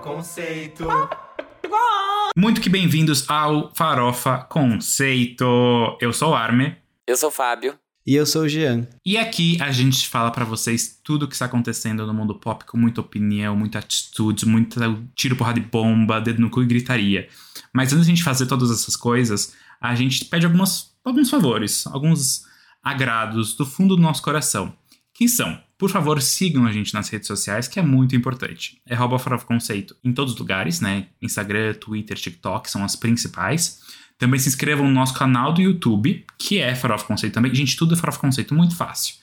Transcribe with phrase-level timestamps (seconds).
[0.00, 0.86] Conceito.
[2.36, 5.44] Muito que bem-vindos ao Farofa Conceito.
[6.00, 6.74] Eu sou o Arme.
[7.06, 7.78] Eu sou o Fábio.
[8.06, 8.88] E eu sou o Jean.
[9.04, 12.64] E aqui a gente fala pra vocês tudo o que está acontecendo no mundo pop
[12.64, 14.80] com muita opinião, muita atitude, muito
[15.14, 17.28] tiro, porrada de bomba, dedo no cu e gritaria.
[17.72, 21.86] Mas antes de a gente fazer todas essas coisas, a gente pede algumas, alguns favores,
[21.86, 22.44] alguns
[22.82, 24.74] agrados do fundo do nosso coração.
[25.20, 28.80] Que são, por favor, sigam a gente nas redes sociais, que é muito importante.
[28.86, 31.08] É Rouba Farofa Conceito em todos os lugares, né?
[31.20, 33.82] Instagram, Twitter, TikTok são as principais.
[34.16, 37.54] Também se inscrevam no nosso canal do YouTube, que é Farofa Conceito também.
[37.54, 39.16] Gente, tudo é Farofa Conceito, muito fácil.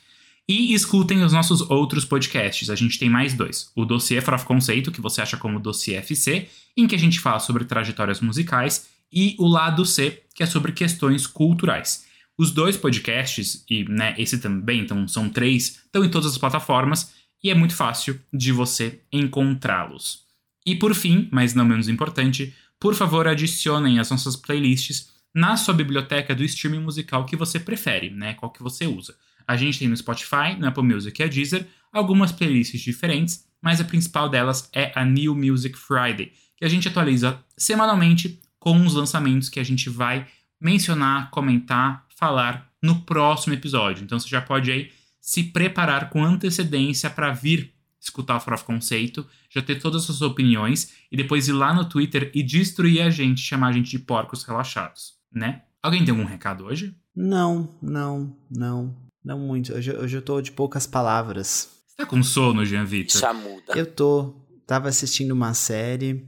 [0.47, 2.69] E escutem os nossos outros podcasts.
[2.69, 3.71] A gente tem mais dois.
[3.75, 7.39] O Dossiê Farofa Conceito, que você acha como Dossiê FC, em que a gente fala
[7.39, 8.87] sobre trajetórias musicais.
[9.11, 12.05] E o Lado C, que é sobre questões culturais.
[12.37, 17.13] Os dois podcasts, e né, esse também, então são três, estão em todas as plataformas
[17.43, 20.25] e é muito fácil de você encontrá-los.
[20.65, 25.73] E por fim, mas não menos importante, por favor adicionem as nossas playlists na sua
[25.73, 28.33] biblioteca do streaming musical que você prefere, né?
[28.33, 29.15] Qual que você usa.
[29.47, 33.79] A gente tem no Spotify, no Apple Music e a Deezer algumas playlists diferentes, mas
[33.79, 38.93] a principal delas é a New Music Friday, que a gente atualiza semanalmente com os
[38.93, 40.27] lançamentos que a gente vai
[40.59, 44.03] mencionar, comentar, falar no próximo episódio.
[44.03, 49.25] Então você já pode aí se preparar com antecedência para vir escutar o Farofa Conceito,
[49.49, 53.09] já ter todas as suas opiniões e depois ir lá no Twitter e destruir a
[53.09, 55.63] gente, chamar a gente de porcos relaxados, né?
[55.81, 56.95] Alguém tem algum recado hoje?
[57.15, 58.95] Não, não, não.
[59.23, 59.73] Não muito.
[59.73, 61.69] Hoje, hoje eu tô de poucas palavras.
[61.87, 63.19] Você tá com sono, Jean Vitor?
[63.19, 63.73] Já muda.
[63.75, 64.33] Eu tô.
[64.65, 66.25] Tava assistindo uma série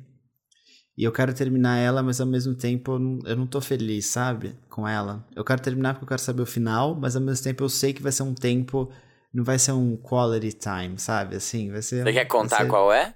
[1.00, 4.08] e eu quero terminar ela, mas ao mesmo tempo eu não, eu não tô feliz,
[4.08, 4.54] sabe?
[4.68, 5.26] Com ela.
[5.34, 7.94] Eu quero terminar porque eu quero saber o final, mas ao mesmo tempo eu sei
[7.94, 8.92] que vai ser um tempo.
[9.34, 11.38] Não vai ser um quality time, sabe?
[11.38, 12.04] Assim, vai ser.
[12.04, 12.68] Você quer contar ser...
[12.68, 13.16] qual é?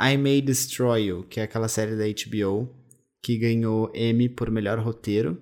[0.00, 2.74] I May Destroy You, que é aquela série da HBO
[3.22, 5.38] que ganhou Emmy por melhor roteiro.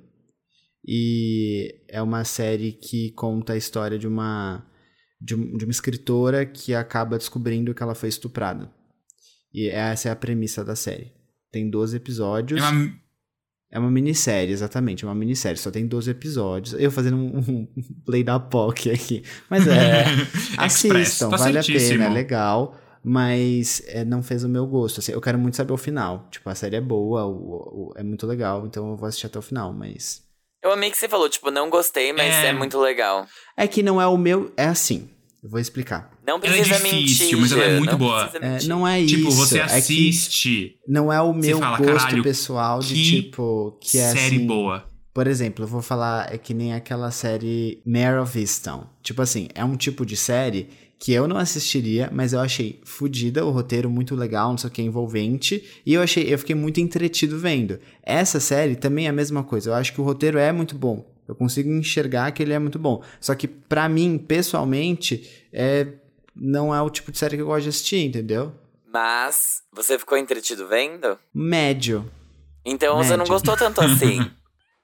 [0.84, 4.66] E é uma série que conta a história de uma,
[5.21, 8.75] de, de uma escritora que acaba descobrindo que ela foi estuprada.
[9.56, 11.11] E essa é a premissa da série.
[11.50, 12.62] Tem 12 episódios.
[12.62, 12.93] É uma...
[13.72, 15.03] é uma minissérie, exatamente.
[15.03, 15.56] É uma minissérie.
[15.56, 16.75] Só tem 12 episódios.
[16.78, 17.69] Eu fazendo um, um
[18.05, 19.22] play da POC aqui.
[19.49, 20.05] Mas é.
[20.59, 22.03] assistam, tá vale certíssimo.
[22.03, 22.77] a pena, é legal.
[23.03, 25.00] Mas é, não fez o meu gosto.
[25.00, 26.28] Assim, eu quero muito saber o final.
[26.31, 28.66] Tipo, a série é boa, o, o, é muito legal.
[28.66, 30.22] Então eu vou assistir até o final, mas.
[30.62, 32.49] Eu amei que você falou, tipo, não gostei, mas É.
[32.49, 33.27] é, muito legal.
[33.56, 34.53] É que não é o meu.
[34.55, 35.09] É assim.
[35.47, 36.11] Eu vou explicar.
[36.27, 37.39] Não Ela é precisa difícil, mentir.
[37.39, 38.31] mas ela é muito não boa.
[38.43, 39.37] É, não é Tipo, isso.
[39.37, 43.79] você é que assiste não é o meu fala, gosto "Caralho, pessoal de que tipo.
[43.81, 44.84] Que é série assim, boa.
[45.15, 48.89] Por exemplo, eu vou falar, é que nem aquela série Mare of Easttown.
[49.05, 50.69] Tipo assim, é um tipo de série
[50.99, 54.73] que eu não assistiria, mas eu achei fodida, o roteiro muito legal, não sei o
[54.73, 57.78] que, envolvente, e eu achei, eu fiquei muito entretido vendo.
[58.03, 61.07] Essa série também é a mesma coisa, eu acho que o roteiro é muito bom.
[61.28, 63.03] Eu consigo enxergar que ele é muito bom.
[63.20, 65.87] Só que pra mim, pessoalmente, é
[66.34, 68.53] não é o tipo de série que eu gosto de assistir, entendeu?
[68.92, 71.19] Mas, você ficou entretido vendo?
[71.34, 72.10] Médio.
[72.65, 73.32] Então você não Médio.
[73.32, 74.20] gostou tanto assim.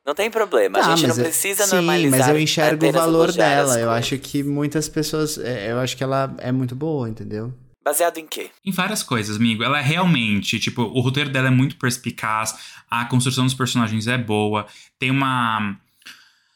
[0.04, 2.18] Não tem problema, a Tá, gente não mas eu- precisa sim, normalizar.
[2.18, 3.78] mas eu enxergo o valor dela.
[3.78, 5.38] Eu acho que muitas pessoas.
[5.38, 7.54] é, Eu acho que ela é muito boa, entendeu?
[7.84, 8.50] Baseado em quê?
[8.66, 9.62] Em várias coisas, amigo.
[9.62, 12.52] Ela é realmente, tipo, o roteiro dela é muito perspicaz,
[12.90, 14.66] a construção dos personagens é boa,
[14.98, 15.76] tem uma.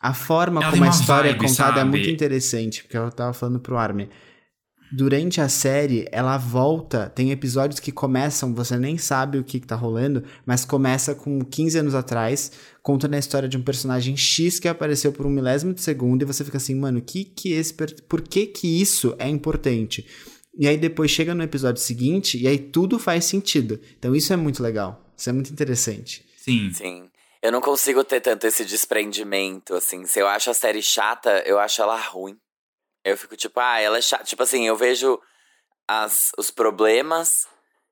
[0.00, 1.90] A forma Ela como a história vibe, é contada é sabe?
[1.90, 4.08] muito interessante, porque eu tava falando pro Armin.
[4.92, 7.08] Durante a série, ela volta.
[7.10, 11.40] Tem episódios que começam, você nem sabe o que, que tá rolando, mas começa com
[11.44, 12.52] 15 anos atrás,
[12.82, 16.24] contando a história de um personagem X que apareceu por um milésimo de segundo, e
[16.24, 20.06] você fica assim, mano, que que esse per- por que que isso é importante?
[20.56, 23.80] E aí depois chega no episódio seguinte, e aí tudo faz sentido.
[23.98, 25.04] Então isso é muito legal.
[25.18, 26.24] Isso é muito interessante.
[26.36, 26.70] Sim.
[26.72, 27.04] Sim.
[27.46, 30.04] Eu não consigo ter tanto esse desprendimento, assim.
[30.04, 32.36] Se eu acho a série chata, eu acho ela ruim.
[33.04, 34.24] Eu fico tipo, ah, ela é chata.
[34.24, 35.16] Tipo assim, eu vejo
[35.86, 37.46] as, os problemas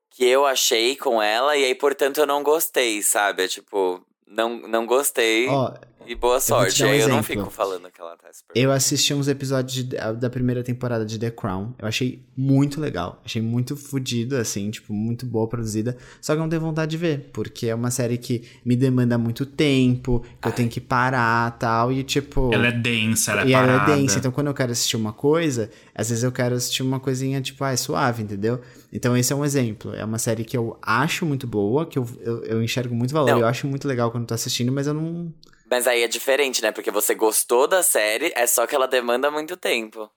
[0.09, 3.45] que eu achei com ela, e aí, portanto, eu não gostei, sabe?
[3.45, 5.73] É tipo, não, não gostei Ó,
[6.07, 6.79] e boa sorte.
[6.79, 8.57] dar um aí eu não fico falando que ela tá super.
[8.59, 11.73] Eu assisti uns episódios de- da primeira temporada de The Crown.
[11.79, 13.21] Eu achei muito legal.
[13.25, 15.95] Achei muito fodido, assim, tipo, muito boa produzida.
[16.21, 19.17] Só que eu não tenho vontade de ver, porque é uma série que me demanda
[19.17, 21.91] muito tempo, que eu tenho que parar tal.
[21.91, 22.53] E, tipo.
[22.53, 23.91] Ela é densa, ela é e ela parada.
[23.93, 24.19] é densa.
[24.19, 27.63] Então, quando eu quero assistir uma coisa, às vezes eu quero assistir uma coisinha, tipo,
[27.63, 28.61] ah, é suave, entendeu?
[28.91, 29.93] Então, esse é um exemplo.
[29.93, 33.31] É uma série que eu acho muito boa, que eu, eu, eu enxergo muito valor.
[33.31, 33.39] Não.
[33.39, 35.33] Eu acho muito legal quando tô assistindo, mas eu não.
[35.69, 36.71] Mas aí é diferente, né?
[36.71, 40.09] Porque você gostou da série, é só que ela demanda muito tempo.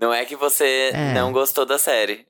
[0.00, 1.14] Não é que você É.
[1.14, 2.26] não gostou da série.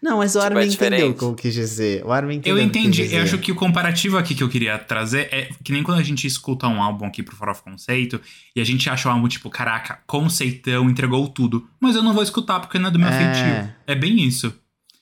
[0.00, 2.04] Não, mas o Tipo, Armin é entendeu o que eu quis dizer.
[2.06, 3.12] O Armin entendeu Eu entendi.
[3.14, 6.02] Eu acho que o comparativo aqui que eu queria trazer é que nem quando a
[6.02, 8.20] gente escuta um álbum aqui pro For of Conceito
[8.56, 11.68] e a gente acha o álbum tipo, caraca, conceitão, entregou tudo.
[11.80, 13.12] Mas eu não vou escutar porque não é do meu É.
[13.34, 13.74] feitio.
[13.86, 14.54] É bem isso.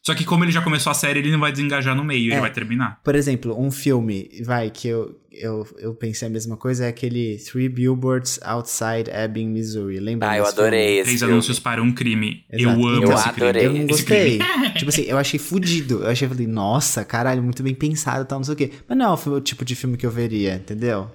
[0.05, 2.35] Só que como ele já começou a série, ele não vai desengajar no meio, É.
[2.35, 3.01] ele vai terminar.
[3.05, 7.38] Por exemplo, um filme, vai, que eu, eu, eu pensei a mesma coisa, é aquele
[7.38, 9.99] Three Billboards Outside Ebbing, Missouri.
[10.00, 10.94] Lembra Ah, eu adorei filme?
[10.99, 11.32] esse Três filme.
[11.34, 12.44] anúncios para um crime.
[12.50, 12.81] Exato.
[12.81, 13.67] Eu amo Eu esse adorei.
[13.67, 13.84] Eu crime.
[13.87, 14.38] não Esse gostei.
[14.76, 16.02] tipo assim, eu achei fudido.
[16.02, 18.70] Eu achei, falei, nossa, caralho, muito bem pensado e tal, não sei o quê.
[18.88, 21.11] Mas não é o tipo de filme que eu veria, entendeu?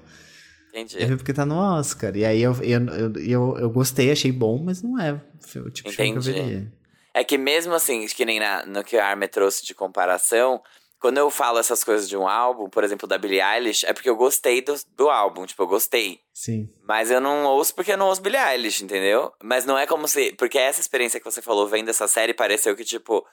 [0.70, 0.98] Entendi.
[1.02, 2.16] Eu vi porque tá no Oscar.
[2.16, 5.90] E aí eu, eu, eu, eu, eu gostei, achei bom, mas não é o tipo
[5.90, 6.72] de filme que eu veria.
[7.14, 10.62] É que mesmo assim, que nem na- no que a Armin trouxe de comparação,
[11.00, 14.10] quando eu falo essas coisas de um álbum, por exemplo, da Billie Eilish, é porque
[14.10, 16.20] eu gostei do, do álbum, tipo, eu gostei.
[16.34, 16.70] Sim.
[16.88, 19.32] Mas eu não ouço porque eu não ouço Billie Eilish, entendeu?
[19.44, 20.34] Mas não é como se.
[20.34, 23.26] Porque essa experiência que você falou vendo essa série pareceu que, tipo,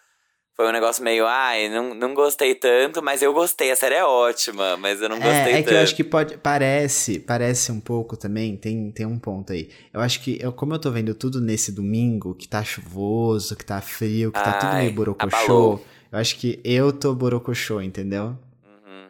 [0.56, 4.04] foi um negócio meio, ai, não, não gostei tanto, mas eu gostei, a série é
[4.04, 5.68] ótima, mas eu não gostei É, é tanto.
[5.68, 6.36] que eu acho que pode.
[6.36, 9.68] Parece, parece um pouco também, tem, tem um ponto aí.
[9.92, 13.64] Eu acho que, eu, como eu tô vendo tudo nesse domingo, que tá chuvoso, que
[13.64, 15.84] tá frio, que tá tudo Ai, meio borocochô, abalou.
[16.14, 18.38] Eu acho que eu tô borocochô, entendeu?
[18.62, 19.08] Uhum.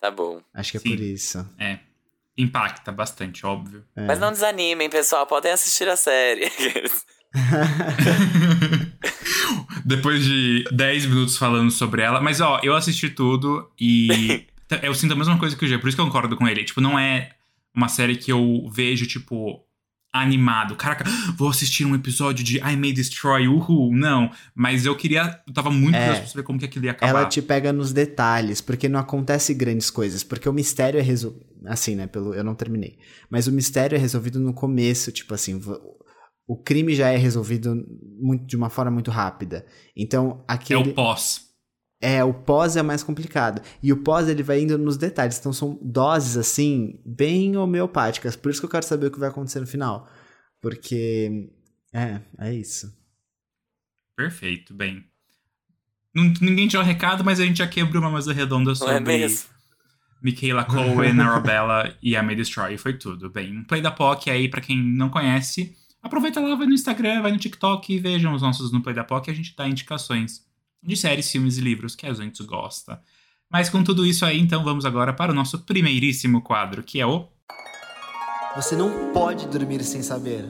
[0.00, 0.40] Tá bom.
[0.54, 0.88] Acho que é Sim.
[0.88, 1.46] por isso.
[1.58, 1.80] É.
[2.34, 3.84] Impacta bastante, óbvio.
[3.94, 4.06] É.
[4.06, 6.50] Mas não desanimem, pessoal, podem assistir a série.
[9.84, 12.22] Depois de 10 minutos falando sobre ela.
[12.22, 14.46] Mas, ó, eu assisti tudo e
[14.82, 16.64] eu sinto a mesma coisa que o G, por isso que eu concordo com ele.
[16.64, 17.32] Tipo, não é
[17.74, 19.62] uma série que eu vejo, tipo,
[20.12, 20.76] animado.
[20.76, 21.04] Caraca,
[21.36, 23.94] vou assistir um episódio de I May Destroy, uhul.
[23.96, 24.30] Não.
[24.54, 25.40] Mas eu queria.
[25.46, 26.00] Eu tava muito É.
[26.00, 27.10] curioso pra saber como que aquilo ia acabar.
[27.20, 31.46] Ela te pega nos detalhes, porque não acontece grandes coisas, porque o mistério é resolvido.
[31.66, 32.06] Assim, né?
[32.08, 32.98] Pelo, eu não terminei.
[33.30, 35.60] Mas o mistério é resolvido no começo, tipo assim.
[36.46, 37.74] O crime já é resolvido
[38.20, 39.64] muito, de uma forma muito rápida.
[39.96, 40.90] Então, É aquele.
[40.90, 41.41] o pós.
[42.02, 43.62] É, o pós é mais complicado.
[43.80, 45.38] E o pós, ele vai indo nos detalhes.
[45.38, 48.34] Então, são doses, assim, bem homeopáticas.
[48.34, 50.08] Por isso que eu quero saber o que vai acontecer no final.
[50.60, 51.48] Porque.
[51.94, 52.92] É, é isso.
[54.16, 55.04] Perfeito, bem.
[56.12, 58.96] Não- ninguém tinha o recado, mas a gente já quebrou uma mesa redonda Não sobre
[58.96, 59.48] é mesmo?
[60.22, 62.76] Michaela Cohen, Arabella e a May Destroy.
[62.76, 63.30] Foi tudo.
[63.30, 65.76] Bem, um Play da POC aí, pra quem não conhece.
[66.02, 69.04] Aproveita lá, vai no Instagram, vai no TikTok e vejam os nossos no Play da
[69.04, 69.30] POC.
[69.30, 70.40] A gente dá indicações
[70.82, 73.00] de séries, filmes e livros que a gente gosta.
[73.50, 77.06] Mas com tudo isso aí, então vamos agora para o nosso primeiríssimo quadro, que é
[77.06, 77.28] o.
[78.56, 80.44] Você não pode dormir sem saber.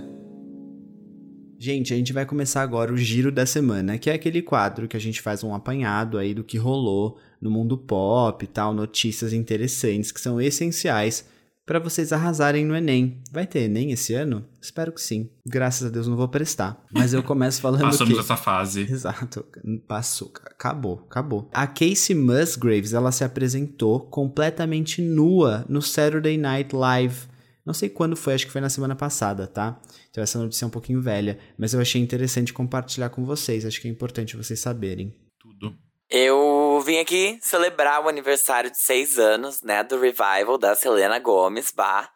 [1.58, 4.96] Gente, a gente vai começar agora o giro da semana, que é aquele quadro que
[4.96, 9.32] a gente faz um apanhado aí do que rolou no mundo pop e tal, notícias
[9.32, 11.24] interessantes que são essenciais
[11.64, 13.22] para vocês arrasarem no Enem.
[13.30, 14.44] Vai ter Enem esse ano?
[14.60, 15.30] Espero que sim.
[15.46, 16.84] Graças a Deus não vou prestar.
[16.92, 18.20] Mas eu começo falando Passamos que...
[18.20, 18.82] essa fase.
[18.82, 19.44] Exato,
[19.86, 21.48] passou, acabou, acabou.
[21.52, 27.32] A Casey Musgraves, ela se apresentou completamente nua no Saturday Night Live.
[27.64, 29.80] Não sei quando foi, acho que foi na semana passada, tá?
[30.10, 33.80] Então essa notícia é um pouquinho velha, mas eu achei interessante compartilhar com vocês, acho
[33.80, 35.14] que é importante vocês saberem.
[35.38, 35.76] Tudo.
[36.10, 41.72] Eu vim aqui celebrar o aniversário de seis anos, né, do revival da Selena Gomez,
[41.74, 42.08] Bah,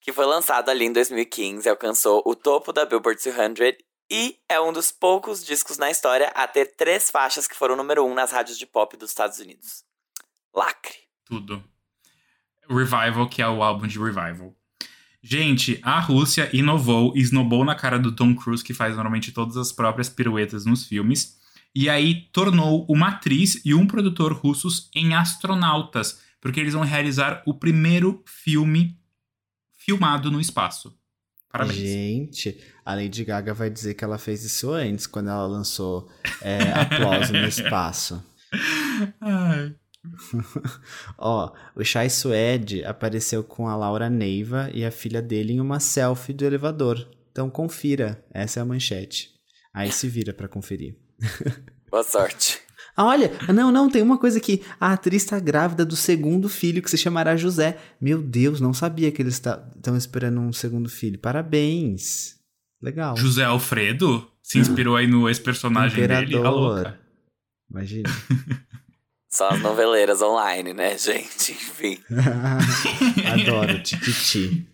[0.00, 3.76] que foi lançado ali em 2015, alcançou o topo da Billboard 200
[4.10, 8.04] e é um dos poucos discos na história a ter três faixas que foram número
[8.06, 9.84] um nas rádios de pop dos Estados Unidos.
[10.54, 10.96] Lacre.
[11.26, 11.62] Tudo.
[12.68, 14.54] Revival, que é o álbum de Revival.
[15.22, 19.56] Gente, a Rússia inovou e snobou na cara do Tom Cruise, que faz normalmente todas
[19.56, 21.37] as próprias piruetas nos filmes,
[21.74, 27.42] e aí tornou uma atriz e um produtor russos em astronautas, porque eles vão realizar
[27.46, 28.98] o primeiro filme
[29.76, 30.96] filmado no espaço.
[31.50, 31.78] Parabéns.
[31.78, 36.10] Gente, a Lady Gaga vai dizer que ela fez isso antes, quando ela lançou
[36.42, 38.22] é, Aplauso no Espaço.
[39.20, 39.74] Ai.
[41.18, 45.80] Ó, o Chai Suede apareceu com a Laura Neiva e a filha dele em uma
[45.80, 47.08] selfie do elevador.
[47.32, 49.30] Então confira, essa é a manchete.
[49.72, 50.96] Aí se vira pra conferir.
[51.90, 52.60] Boa sorte.
[52.96, 54.62] Ah, olha, não, não, tem uma coisa aqui.
[54.80, 57.78] A atriz tá grávida do segundo filho, que se chamará José.
[58.00, 61.16] Meu Deus, não sabia que eles estão esperando um segundo filho.
[61.16, 62.36] Parabéns.
[62.82, 63.16] Legal.
[63.16, 66.12] José Alfredo se inspirou aí no ex-personagem dele.
[66.12, 66.50] A Imperador.
[66.52, 66.98] louca.
[67.70, 68.08] Imagina.
[69.30, 71.52] Só as noveleiras online, né, gente?
[71.52, 72.00] Enfim.
[73.32, 74.66] Adoro, Tititi.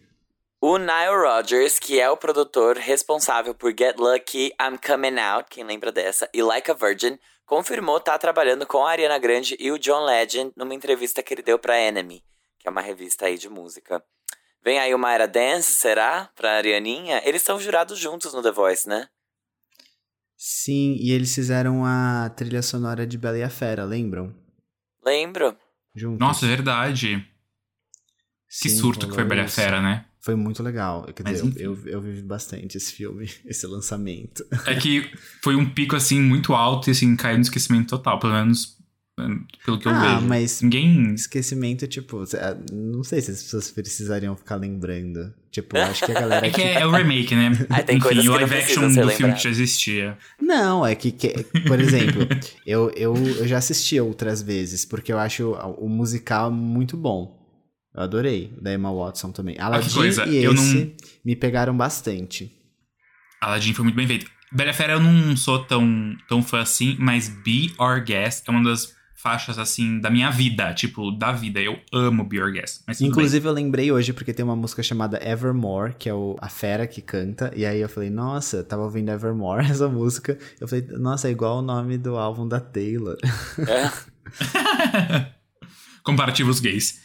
[0.66, 5.62] O Nile Rodgers, que é o produtor responsável por Get Lucky, I'm Coming Out, quem
[5.62, 9.78] lembra dessa, e Like a Virgin, confirmou estar trabalhando com a Ariana Grande e o
[9.78, 12.24] John Legend numa entrevista que ele deu pra Enemy,
[12.58, 14.02] que é uma revista aí de música.
[14.64, 16.30] Vem aí uma era dance, será?
[16.34, 17.20] Pra Arianinha?
[17.26, 19.06] Eles estão jurados juntos no The Voice, né?
[20.34, 24.34] Sim, e eles fizeram a trilha sonora de Bela e a Fera, lembram?
[25.04, 25.58] Lembro.
[25.94, 26.18] Juntos.
[26.18, 27.18] Nossa, é verdade.
[28.62, 29.48] Que Sim, surto que foi Bela e a.
[29.48, 30.06] Fera, né?
[30.24, 31.04] Foi muito legal.
[31.14, 34.42] Quer dizer, eu, eu, eu vivi bastante esse filme, esse lançamento.
[34.64, 35.10] É que
[35.42, 38.18] foi um pico, assim, muito alto e, assim, caiu no esquecimento total.
[38.18, 38.78] Pelo menos
[39.20, 40.26] hum, pelo que eu ah, vejo.
[40.26, 41.12] mas Ninguém...
[41.12, 45.30] esquecimento, tipo, ah, não sei se as pessoas precisariam ficar lembrando.
[45.50, 47.50] Tipo, acho que a galera É que é, é o remake, né?
[47.68, 50.16] Ah, tem Enfim, coisas o live action do filme que já existia.
[50.40, 52.22] Não, é que, que- por exemplo,
[52.66, 57.43] eu, eu, eu já assisti outras vezes, porque eu acho o musical muito bom.
[57.94, 59.56] Eu adorei, da Emma Watson também.
[59.58, 60.92] Aladdin coisa, e eu esse não-
[61.24, 62.50] me pegaram bastante.
[63.40, 64.26] Aladdin foi muito bem feito.
[64.52, 68.62] Bela Fera eu não sou tão, tão fã assim, mas Be Our Guest é uma
[68.62, 70.72] das faixas, assim, da minha vida.
[70.74, 71.60] Tipo, da vida.
[71.60, 72.82] Eu amo Be Our Guest.
[72.86, 73.10] Mas tudo bem.
[73.10, 76.86] Inclusive, eu lembrei hoje porque tem uma música chamada Evermore, que é o, a fera
[76.86, 77.52] que canta.
[77.56, 80.38] E aí eu falei, nossa, tava ouvindo Evermore, essa música.
[80.60, 83.16] Eu falei, nossa, é igual o nome do álbum da Taylor.
[83.66, 85.30] É.
[86.04, 87.02] Comparativos gays.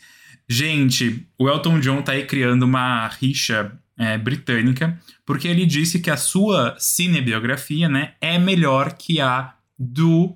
[0.49, 6.09] Gente, o Elton John tá aí criando uma rixa é, britânica, porque ele disse que
[6.09, 10.35] a sua cinebiografia, né, é melhor que a do.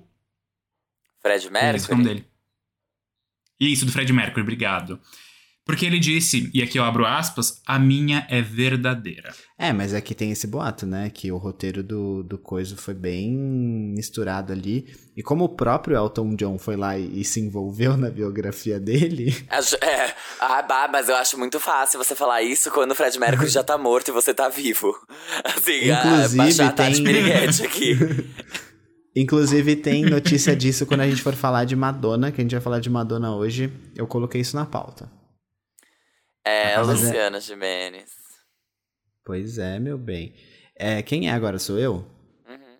[1.20, 2.26] Fred é o nome Mercury.
[3.58, 5.00] Isso, do Fred Mercury, obrigado.
[5.66, 9.32] Porque ele disse, e aqui eu abro aspas, a minha é verdadeira.
[9.58, 11.08] É, mas aqui tem esse boato, né?
[11.08, 13.32] Que o roteiro do, do Coiso foi bem
[13.96, 14.84] misturado ali.
[15.16, 19.34] E como o próprio Elton John foi lá e, e se envolveu na biografia dele,
[19.48, 23.18] Acho- É, ah, bah, mas eu acho muito fácil você falar isso quando o Fred
[23.18, 24.94] Mercury já tá morto e você tá vivo.
[25.44, 27.96] Assim, Inclusive, ah, baixar a Tati tem- aqui.
[29.16, 32.60] Inclusive, tem notícia disso quando a gente for falar de Madonna, que a gente vai
[32.60, 33.72] falar de Madonna hoje.
[33.94, 35.08] Eu coloquei isso na pauta.
[36.44, 38.10] É, Mas é- Luciana Gimenez.
[39.24, 40.34] Pois é, meu bem.
[40.76, 41.58] É, quem é agora?
[41.58, 42.06] Sou eu?
[42.48, 42.76] Uhum.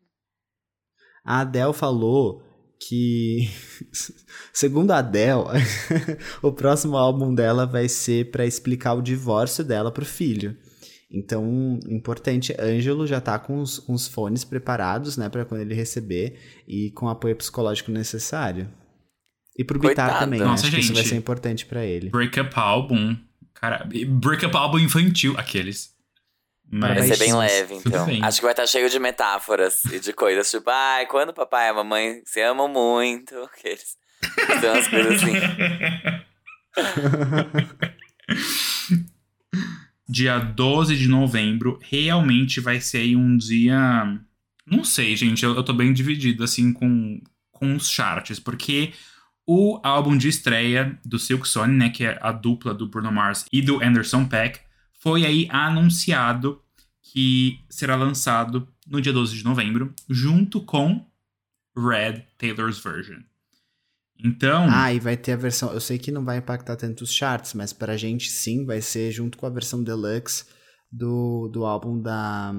[1.25, 2.43] A Adele falou
[2.87, 3.49] que,
[4.53, 5.45] segundo a Adele,
[6.43, 10.57] o próximo álbum dela vai ser pra explicar o divórcio dela pro filho.
[11.11, 15.73] Então, importante, Ângelo já tá com os, com os fones preparados, né, para quando ele
[15.75, 18.69] receber e com o apoio psicológico necessário.
[19.57, 20.25] E pro Bitar Coitado.
[20.25, 20.47] também, né?
[20.47, 21.11] Nossa, acho que isso vai gente.
[21.11, 22.11] ser importante pra ele.
[22.11, 23.17] Breakup Album.
[23.55, 25.93] Cara, breakup Album infantil, aqueles.
[26.71, 28.07] Vai Mas- ser bem leve, então.
[28.07, 28.23] bem.
[28.25, 31.67] Acho que vai estar cheio de metáforas e de coisas tipo, ai, quando o papai
[31.67, 33.35] e a mamãe se amam muito.
[33.45, 33.97] Aqueles.
[34.61, 35.33] Tem umas coisas assim.
[40.09, 44.19] dia 12 de novembro, realmente vai ser aí um dia.
[44.67, 47.21] Não sei, gente, eu, eu tô bem dividido assim com,
[47.51, 48.93] com os charts, porque
[49.47, 53.45] o álbum de estreia do Silk Sonic, né, que é a dupla do Bruno Mars
[53.53, 54.61] e do Anderson Paak,
[54.99, 56.61] foi aí anunciado
[57.03, 61.07] que será lançado no dia 12 de novembro, junto com
[61.77, 63.19] Red Taylor's Version.
[64.19, 65.73] Então, Ah, e vai ter a versão.
[65.73, 69.11] Eu sei que não vai impactar tanto os charts, mas pra gente sim vai ser
[69.11, 70.45] junto com a versão deluxe
[70.91, 72.55] do, do álbum da,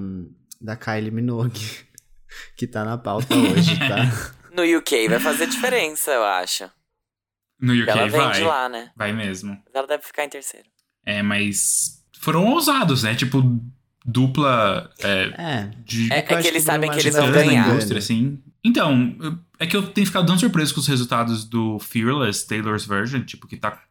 [0.62, 1.60] da Kylie Minogue,
[2.58, 4.35] que tá na pauta hoje, tá?
[4.56, 6.70] No UK vai fazer diferença, eu acho.
[7.60, 8.34] no UK ela vem vai.
[8.34, 8.92] de lá, né?
[8.96, 9.52] Vai mesmo.
[9.66, 10.68] Mas ela deve ficar em terceiro.
[11.06, 13.16] É, mas foram ousados, né?
[13.16, 13.42] Tipo,
[14.06, 15.72] dupla é, É.
[15.84, 17.68] de É- que é acho que eles sabem que eles vão ganhar.
[17.70, 18.42] indústria, assim.
[18.64, 19.16] Então,
[19.60, 23.48] é que eu tenho ficado tão surpreso com os resultados do Fearless Taylor's Version, tipo,
[23.48, 23.82] que tá.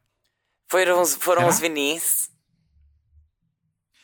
[0.69, 1.53] Foram, os- foram Será?
[1.53, 2.31] os vinis.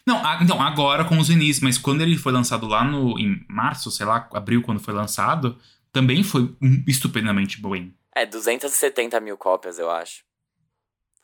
[0.07, 3.45] Não, a- então, agora com os vinis, mas quando ele foi lançado lá no, em
[3.49, 5.59] março, sei lá, abril, quando foi lançado,
[5.93, 6.55] também foi
[6.87, 7.75] estupendamente bom.
[8.15, 10.25] É, 270 mil cópias, eu acho.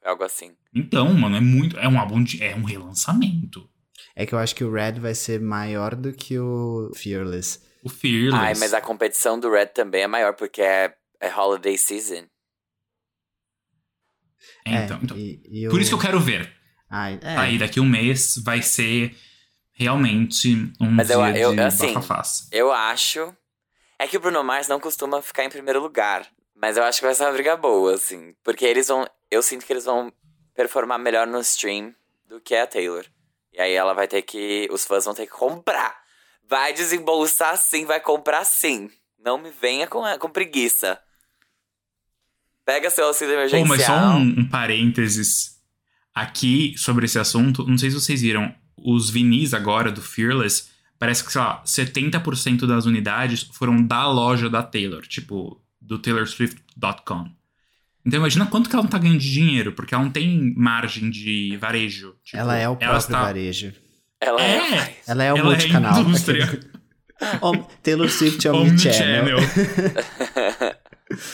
[0.04, 0.56] Algo assim.
[0.74, 1.76] Então, mano, é muito.
[1.78, 2.42] É um álbum de.
[2.42, 3.68] É um relançamento.
[4.14, 7.60] É que eu acho que o Red vai ser maior do que o Fearless.
[7.82, 8.36] O Fearless.
[8.36, 12.26] Ai, mas a competição do Red também é maior, porque é, é holiday season.
[14.64, 15.16] É, então, então.
[15.16, 16.52] e- e Por o- isso que eu quero ver.
[16.88, 17.36] Ai, é.
[17.36, 19.16] Aí daqui um mês vai ser
[19.72, 21.94] realmente um Mas eu- dia eu- de assim.
[22.52, 23.34] Eu acho.
[23.98, 26.26] É que o Bruno Mars não costuma ficar em primeiro lugar.
[26.54, 28.34] Mas eu acho que vai ser uma briga boa, assim.
[28.42, 29.06] Porque eles vão.
[29.30, 30.12] Eu sinto que eles vão
[30.54, 31.94] performar melhor no stream
[32.26, 33.04] do que a Taylor.
[33.52, 34.68] E aí ela vai ter que.
[34.70, 35.96] Os fãs vão ter que comprar.
[36.48, 38.90] Vai desembolsar sim, vai comprar sim.
[39.18, 41.00] Não me venha com, com preguiça.
[42.64, 43.68] Pega seu auxílio Pô, emergencial.
[43.68, 45.56] mas só um, um parênteses
[46.14, 47.64] aqui sobre esse assunto.
[47.66, 52.66] Não sei se vocês viram, os vinis agora do Fearless, parece que, sei lá, 70%
[52.66, 57.26] das unidades foram da loja da Taylor, tipo, do TaylorSwift.com.
[58.04, 61.10] Então imagina quanto que ela não tá ganhando de dinheiro, porque ela não tem margem
[61.10, 62.14] de varejo.
[62.24, 63.72] Tipo, ela é o ela próprio está- varejo.
[64.20, 64.56] Ela É.
[64.78, 64.96] é.
[65.08, 66.00] Ela é o Ela é multicanal.
[66.02, 66.60] indústria.
[67.42, 69.38] Om- Taylor Swift Omnichannel.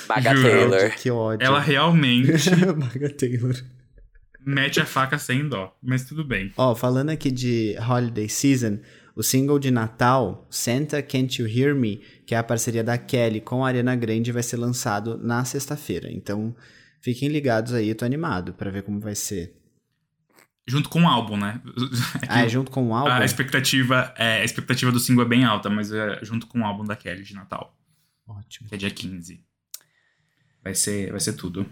[0.09, 0.49] Baga Juro.
[0.51, 0.91] Taylor.
[0.97, 1.45] Que ódio.
[1.47, 3.55] Ela realmente Baga Taylor.
[4.45, 5.77] mete a faca sem dó.
[5.83, 6.53] Mas tudo bem.
[6.57, 8.79] Ó, falando aqui de Holiday Season,
[9.15, 13.41] o single de Natal, Santa Can't You Hear Me, que é a parceria da Kelly
[13.41, 16.11] com a Ariana Grande, vai ser lançado na sexta-feira.
[16.11, 16.55] Então,
[17.01, 19.55] fiquem ligados aí, eu tô animado pra ver como vai ser.
[20.67, 21.61] Junto com o álbum, né?
[22.29, 23.11] Ah, é junto com o álbum?
[23.11, 26.65] A expectativa, é, a expectativa do single é bem alta, mas é junto com o
[26.65, 27.77] álbum da Kelly de Natal,
[28.27, 28.69] Ótimo.
[28.69, 29.45] que é dia 15.
[30.63, 31.67] Vai ser, vai ser tudo.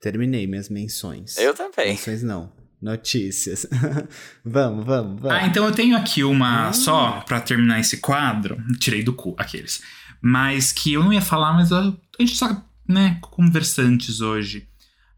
[0.00, 1.36] Terminei minhas menções.
[1.36, 1.90] Eu também.
[1.90, 2.50] Menções não.
[2.80, 3.66] Notícias.
[4.44, 5.36] vamos, vamos, vamos.
[5.36, 6.72] Ah, então eu tenho aqui uma Ah.
[6.72, 8.56] só pra terminar esse quadro.
[8.78, 9.82] Tirei do cu aqueles.
[10.22, 11.80] Mas que eu não ia falar, mas a
[12.18, 14.68] a gente só, né, conversantes hoje.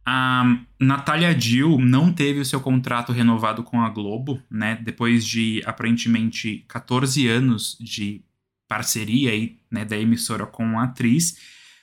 [0.07, 4.79] A Natália Dill não teve o seu contrato renovado com a Globo, né?
[4.83, 8.23] Depois de aparentemente 14 anos de
[8.69, 11.37] parceria aí, né, da emissora com a atriz.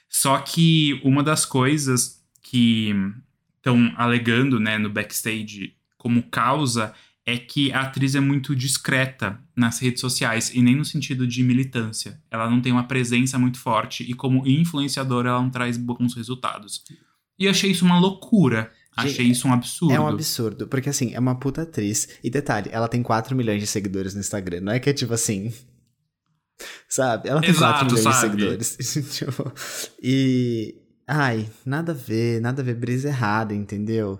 [0.09, 2.93] Só que uma das coisas que
[3.69, 6.93] estão alegando, né, no backstage como causa
[7.25, 11.43] é que a atriz é muito discreta nas redes sociais e nem no sentido de
[11.43, 12.19] militância.
[12.31, 16.83] Ela não tem uma presença muito forte e como influenciadora ela não traz bons resultados.
[17.37, 18.71] E eu achei isso uma loucura.
[18.97, 19.93] Achei isso um absurdo.
[19.93, 22.09] É um absurdo, porque assim, é uma puta atriz.
[22.23, 24.61] E detalhe, ela tem 4 milhões de seguidores no Instagram.
[24.61, 25.53] Não é que é tipo assim.
[26.89, 27.29] Sabe?
[27.29, 28.35] Ela tem Exato, 4 milhões sabe?
[28.35, 29.15] de seguidores.
[29.17, 29.53] Tipo,
[30.01, 30.75] e.
[31.11, 34.19] Ai, nada a ver, nada a ver, brisa errada, entendeu?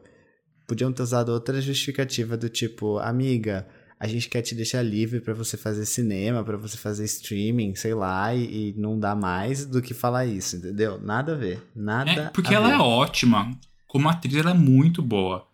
[0.68, 3.68] Podiam ter usado outra justificativa do tipo, amiga,
[4.00, 7.94] a gente quer te deixar livre pra você fazer cinema, pra você fazer streaming, sei
[7.94, 11.00] lá, e, e não dá mais do que falar isso, entendeu?
[11.00, 12.74] Nada a ver, nada É, porque a ela ver.
[12.76, 13.52] é ótima.
[13.88, 15.48] Como atriz, ela é muito boa.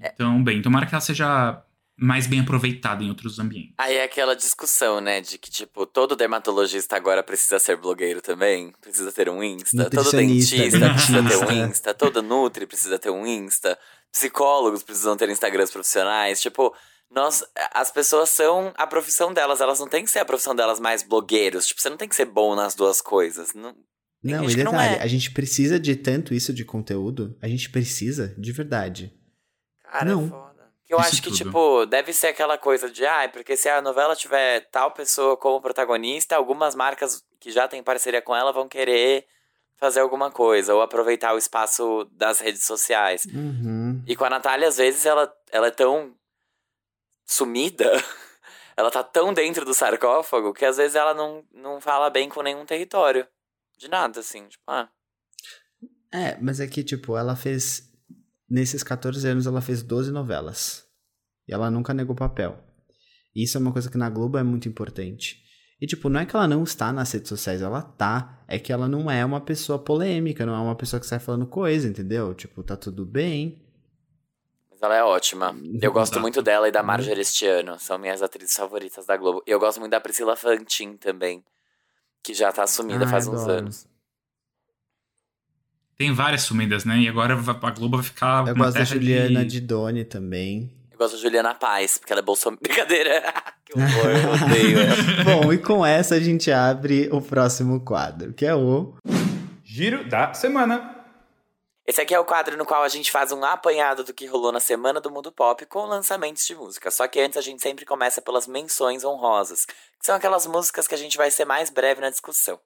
[0.00, 1.62] Então, bem, tomara que ela seja
[2.02, 3.74] mais bem aproveitada em outros ambientes.
[3.78, 5.20] Aí é aquela discussão, né?
[5.20, 8.72] De que, tipo, todo dermatologista agora precisa ser blogueiro também.
[8.80, 9.88] Precisa ter um Insta.
[9.88, 11.66] Todo dentista precisa ter um.
[11.66, 11.94] Insta.
[11.94, 13.78] Todo Nutri precisa ter um Insta.
[14.10, 16.40] Psicólogos precisam ter Instagrams profissionais.
[16.40, 16.74] Tipo,
[17.08, 19.60] nós, as pessoas são a profissão delas.
[19.60, 21.66] Elas não têm que ser a profissão delas mais blogueiros.
[21.66, 23.54] Tipo, você não tem que ser bom nas duas coisas.
[23.54, 23.76] Não,
[24.24, 25.02] Não, e que não detalhe, é.
[25.02, 27.36] a gente precisa de tanto isso de conteúdo?
[27.40, 29.12] A gente precisa, de verdade.
[29.84, 30.26] Cara, Não.
[30.26, 30.51] é foda.
[30.92, 31.36] Eu Isso acho que, tudo.
[31.38, 35.60] tipo, deve ser aquela coisa de, ah, porque se a novela tiver tal pessoa como
[35.60, 39.26] protagonista, algumas marcas que já têm parceria com ela vão querer
[39.76, 43.24] fazer alguma coisa, ou aproveitar o espaço das redes sociais.
[43.24, 44.00] Uhum.
[44.06, 46.14] E com a Natália, às vezes, ela, ela é tão
[47.26, 47.90] sumida,
[48.76, 52.42] ela tá tão dentro do sarcófago, que às vezes ela não, não fala bem com
[52.42, 53.26] nenhum território.
[53.76, 54.88] De nada, assim, tipo, ah.
[56.12, 57.90] É, mas é que, tipo, ela fez.
[58.52, 60.84] Nesses 14 anos, ela fez 12 novelas.
[61.48, 62.62] E ela nunca negou papel.
[63.34, 65.42] E isso é uma coisa que na Globo é muito importante.
[65.80, 68.44] E, tipo, não é que ela não está nas redes sociais, ela tá.
[68.46, 71.46] É que ela não é uma pessoa polêmica, não é uma pessoa que sai falando
[71.46, 72.34] coisa, entendeu?
[72.34, 73.64] Tipo, tá tudo bem.
[74.70, 75.56] Mas ela é ótima.
[75.80, 77.80] Eu gosto muito dela e da Marjorie este ano.
[77.80, 79.42] São minhas atrizes favoritas da Globo.
[79.46, 81.42] E eu gosto muito da Priscila Fantin também.
[82.22, 83.58] Que já tá sumida Ai, faz uns adoro.
[83.60, 83.91] anos.
[86.02, 86.96] Tem várias sumidas, né?
[86.96, 88.48] E agora a Globo vai ficar.
[88.48, 89.60] Eu gosto da Juliana de...
[89.60, 90.68] Didone também.
[90.90, 92.58] Eu gosto da Juliana Paz, porque ela é bolsominion.
[92.66, 93.22] Brincadeira!
[93.64, 94.96] que horror, eu odeio ela.
[95.22, 98.94] Bom, e com essa a gente abre o próximo quadro, que é o.
[99.62, 101.04] Giro da semana.
[101.86, 104.50] Esse aqui é o quadro no qual a gente faz um apanhado do que rolou
[104.50, 106.90] na semana do mundo pop com lançamentos de música.
[106.90, 110.96] Só que antes a gente sempre começa pelas menções honrosas, que são aquelas músicas que
[110.96, 112.58] a gente vai ser mais breve na discussão.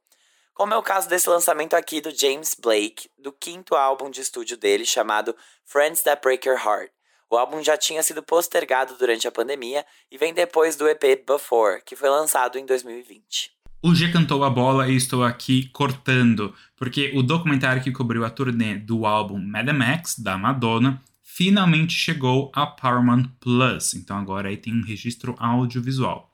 [0.57, 4.57] Como é o caso desse lançamento aqui do James Blake, do quinto álbum de estúdio
[4.57, 6.91] dele, chamado Friends That Break Your Heart.
[7.31, 11.83] O álbum já tinha sido postergado durante a pandemia e vem depois do EP Before,
[11.85, 13.51] que foi lançado em 2020.
[13.83, 18.31] O G cantou a bola e estou aqui cortando, porque o documentário que cobriu a
[18.31, 23.93] turnê do álbum Mad Max, da Madonna, finalmente chegou a Paramount Plus.
[23.93, 26.26] Então agora aí tem um registro audiovisual.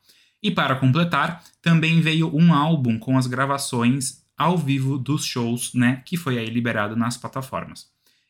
[0.42, 6.02] E para completar, também veio um álbum com as gravações ao vivo dos shows, né,
[6.04, 7.86] que foi aí liberado nas plataformas.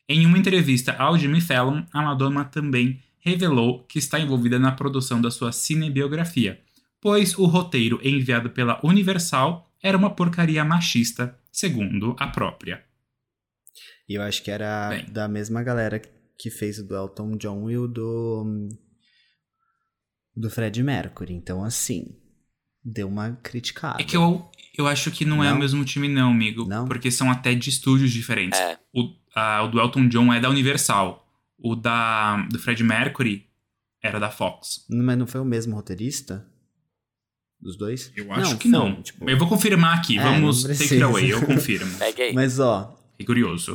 [0.07, 5.19] Em uma entrevista ao Jimmy Fallon, a Madonna também revelou que está envolvida na produção
[5.21, 6.59] da sua cinebiografia,
[7.01, 12.83] pois o roteiro enviado pela Universal era uma porcaria machista, segundo a própria.
[14.07, 15.05] E eu acho que era Bem.
[15.09, 16.01] da mesma galera
[16.37, 18.69] que fez o do Elton John e o do.
[20.35, 21.33] Do Fred Mercury.
[21.33, 22.15] Então, assim,
[22.83, 24.01] deu uma criticada.
[24.01, 25.57] É que eu, eu acho que não, é Não?
[25.57, 26.65] o mesmo time, não, amigo.
[26.67, 26.87] Não?
[26.87, 28.59] Porque são até de estúdios diferentes.
[28.59, 28.77] É.
[28.93, 31.25] O, a- o do Elton John é da Universal.
[31.57, 33.45] O da, do Fred Mercury
[34.01, 34.85] era da Fox.
[34.89, 36.45] Mas não foi o mesmo roteirista?
[37.61, 38.11] dos dois?
[38.13, 39.01] Eu acho não, que não.
[39.01, 40.19] tipo- Eu vou confirmar aqui.
[40.19, 41.31] É, Vamos take it away.
[41.31, 41.89] Eu confirmo.
[42.35, 42.93] Mas ó,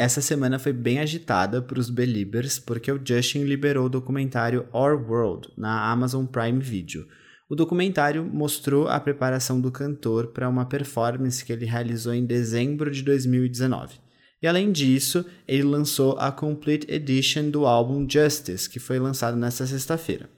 [0.00, 5.48] Essa semana foi bem agitada pros Beliebers porque o Justin liberou o documentário Our World
[5.56, 7.06] na Amazon Prime Video.
[7.48, 12.90] O documentário mostrou a preparação do cantor para uma performance que ele realizou em dezembro
[12.90, 13.94] de 2019.
[14.42, 19.66] E além disso, ele lançou a Complete Edition do álbum Justice, que foi lançado nesta
[19.66, 20.28] sexta-feira.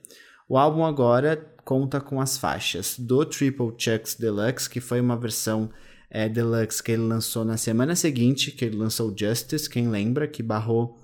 [0.48, 5.70] O álbum agora conta com as faixas do Triple Chucks Deluxe, que foi uma versão
[6.10, 10.42] é, Deluxe que ele lançou na semana seguinte, que ele lançou Justice, quem lembra, que
[10.42, 10.98] barrou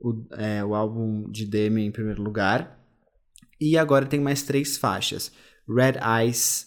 [0.00, 2.80] o, é, o álbum de Demi em primeiro lugar.
[3.60, 5.30] E agora tem mais três faixas:
[5.68, 6.66] Red Eyes,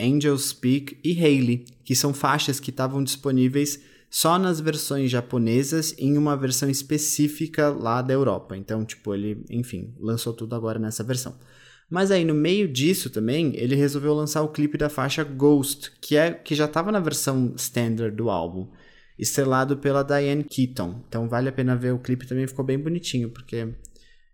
[0.00, 6.16] Angel Speak e Hailey, que são faixas que estavam disponíveis só nas versões japonesas em
[6.16, 8.56] uma versão específica lá da Europa.
[8.56, 11.36] Então, tipo, ele, enfim, lançou tudo agora nessa versão.
[11.88, 16.16] Mas aí no meio disso também, ele resolveu lançar o clipe da faixa Ghost, que
[16.16, 18.68] é que já estava na versão standard do álbum,
[19.18, 21.04] estrelado pela Diane Keaton.
[21.08, 23.72] Então vale a pena ver o clipe também ficou bem bonitinho, porque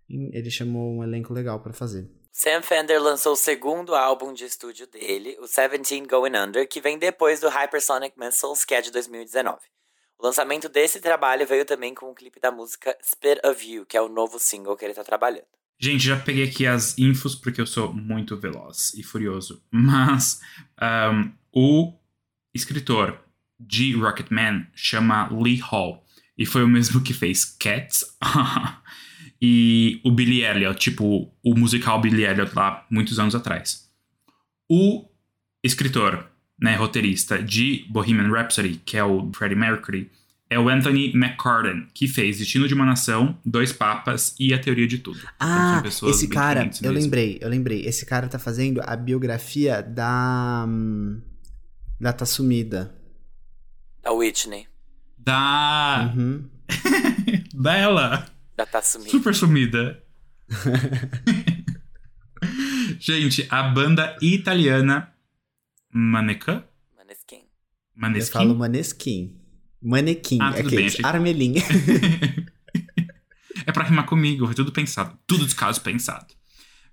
[0.08, 2.10] ele chamou um elenco legal pra fazer.
[2.32, 6.98] Sam Fender lançou o segundo álbum de estúdio dele, o Seventeen Going Under, que vem
[6.98, 9.58] depois do Hypersonic Missiles, que é de 2019.
[10.18, 13.98] O lançamento desse trabalho veio também com o clipe da música Spit of You, que
[13.98, 15.44] é o novo single que ele tá trabalhando.
[15.84, 19.60] Gente, já peguei aqui as infos porque eu sou muito veloz e furioso.
[19.68, 20.40] Mas
[21.12, 21.92] um, o
[22.54, 23.18] escritor
[23.58, 26.06] de Rocketman chama Lee Hall.
[26.38, 28.16] E foi o mesmo que fez Cats
[29.42, 33.90] e o Billy Elliot, tipo o musical Billy Elliot lá muitos anos atrás.
[34.70, 35.08] O
[35.64, 40.12] escritor, né, roteirista de Bohemian Rhapsody, que é o Freddie Mercury,
[40.52, 44.86] é o Anthony McCartan, que fez Destino de uma Nação, Dois Papas e A Teoria
[44.86, 45.18] de Tudo.
[45.18, 46.90] Então, Ah, pessoas esse cara, eu mesmo.
[46.92, 47.80] lembrei, eu lembrei.
[47.86, 50.64] Esse cara tá fazendo a biografia da.
[50.68, 51.20] hum,
[52.00, 52.94] da Tá Sumida.
[54.02, 54.66] Da Whitney,
[55.18, 56.12] Da.
[56.16, 56.44] Uhum.
[57.54, 58.26] Dela!
[58.56, 59.08] da Tatsumi.
[59.10, 60.02] Super sumida.
[62.98, 65.12] Gente, a banda italiana
[65.92, 66.64] Maneca?
[66.96, 67.36] Maneskin.
[67.36, 67.42] Eu
[67.96, 68.32] Maneskin?
[68.32, 69.36] falo maneskin.
[69.82, 71.54] Manequim, Ah, é tudo bem, achei- armelim.
[73.66, 75.16] é pra rimar comigo, foi tudo pensado.
[75.26, 76.26] Tudo de caso pensado.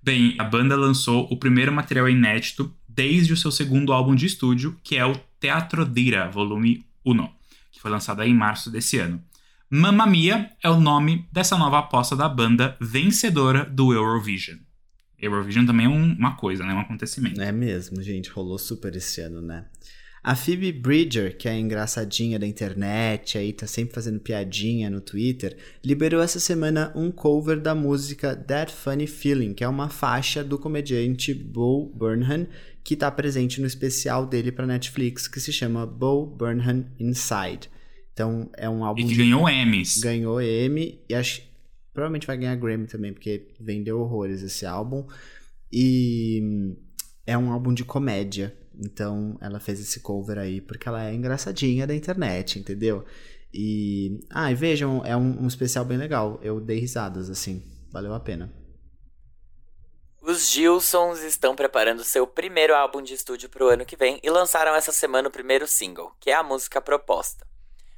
[0.01, 4.77] Bem, a banda lançou o primeiro material inédito desde o seu segundo álbum de estúdio,
[4.83, 7.27] que é o Teatro Dira, volume 1,
[7.71, 9.21] que foi lançado em março desse ano.
[9.69, 14.57] Mamma Mia é o nome dessa nova aposta da banda vencedora do Eurovision.
[15.17, 16.73] Eurovision também é um- uma coisa, né?
[16.73, 17.39] Um acontecimento.
[17.41, 19.65] É mesmo, gente, rolou super esse ano, né?
[20.21, 24.99] A Phoebe Bridger, que é a engraçadinha da internet, aí tá sempre fazendo piadinha no
[24.99, 30.43] Twitter, liberou essa semana um cover da música That Funny Feeling, que é uma faixa
[30.43, 32.47] do comediante Bo Burnham,
[32.83, 37.69] que tá presente no especial dele pra Netflix, que se chama Bo Burnham Inside.
[38.11, 39.99] Então é um álbum E que de ganhou Emmys.
[39.99, 41.47] ganhou M e acho
[41.99, 45.05] provavelmente vai ganhar Grammy também, porque vendeu horrores esse álbum.
[45.71, 46.77] E hum,
[47.25, 48.55] é um álbum de comédia.
[48.79, 53.05] Então ela fez esse cover aí porque ela é engraçadinha da internet, entendeu?
[53.53, 54.19] E.
[54.29, 56.39] Ah, e vejam, é um, um especial bem legal.
[56.41, 57.63] Eu dei risadas, assim.
[57.91, 58.53] Valeu a pena.
[60.21, 64.75] Os Gilsons estão preparando seu primeiro álbum de estúdio pro ano que vem e lançaram
[64.75, 67.47] essa semana o primeiro single, que é a música Proposta.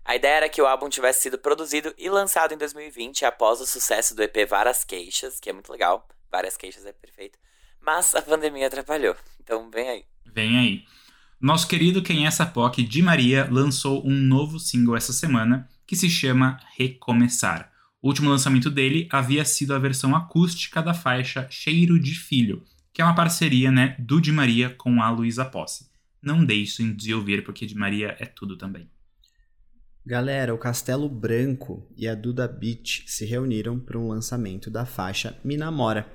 [0.05, 3.65] A ideia era que o álbum tivesse sido produzido e lançado em 2020 após o
[3.65, 6.07] sucesso do EP Várias Queixas, que é muito legal.
[6.31, 7.37] Várias Queixas é perfeito.
[7.79, 9.15] Mas a pandemia atrapalhou.
[9.39, 10.05] Então vem aí.
[10.25, 10.83] Vem aí.
[11.39, 16.09] Nosso querido Quem é Sapoc de Maria lançou um novo single essa semana que se
[16.09, 17.71] chama Recomeçar.
[18.01, 23.01] O último lançamento dele havia sido a versão acústica da faixa Cheiro de Filho, que
[23.01, 25.89] é uma parceria né, do Di Maria com a Luísa Posse.
[26.21, 28.89] Não deixem de ouvir, porque Di Maria é tudo também.
[30.05, 35.37] Galera, o Castelo Branco e a Duda Beat se reuniram para um lançamento da faixa
[35.43, 36.11] Me Namora.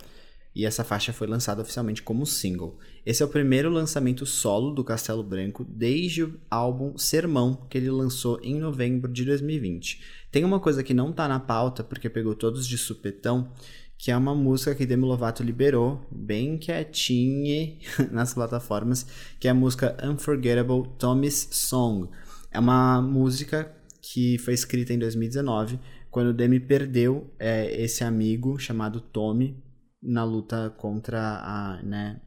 [0.56, 2.78] E essa faixa foi lançada oficialmente como single.
[3.04, 7.90] Esse é o primeiro lançamento solo do Castelo Branco desde o álbum Sermão, que ele
[7.90, 10.00] lançou em novembro de 2020.
[10.32, 13.52] Tem uma coisa que não tá na pauta, porque pegou todos de supetão,
[13.98, 17.76] que é uma música que Demi Lovato liberou, bem quietinha
[18.10, 19.06] nas plataformas,
[19.38, 22.08] que é a música Unforgettable Tommy's Song.
[22.50, 25.78] É uma música que foi escrita em 2019,
[26.10, 29.65] quando Demi perdeu é, esse amigo chamado Tommy
[30.06, 32.20] na luta contra a, né,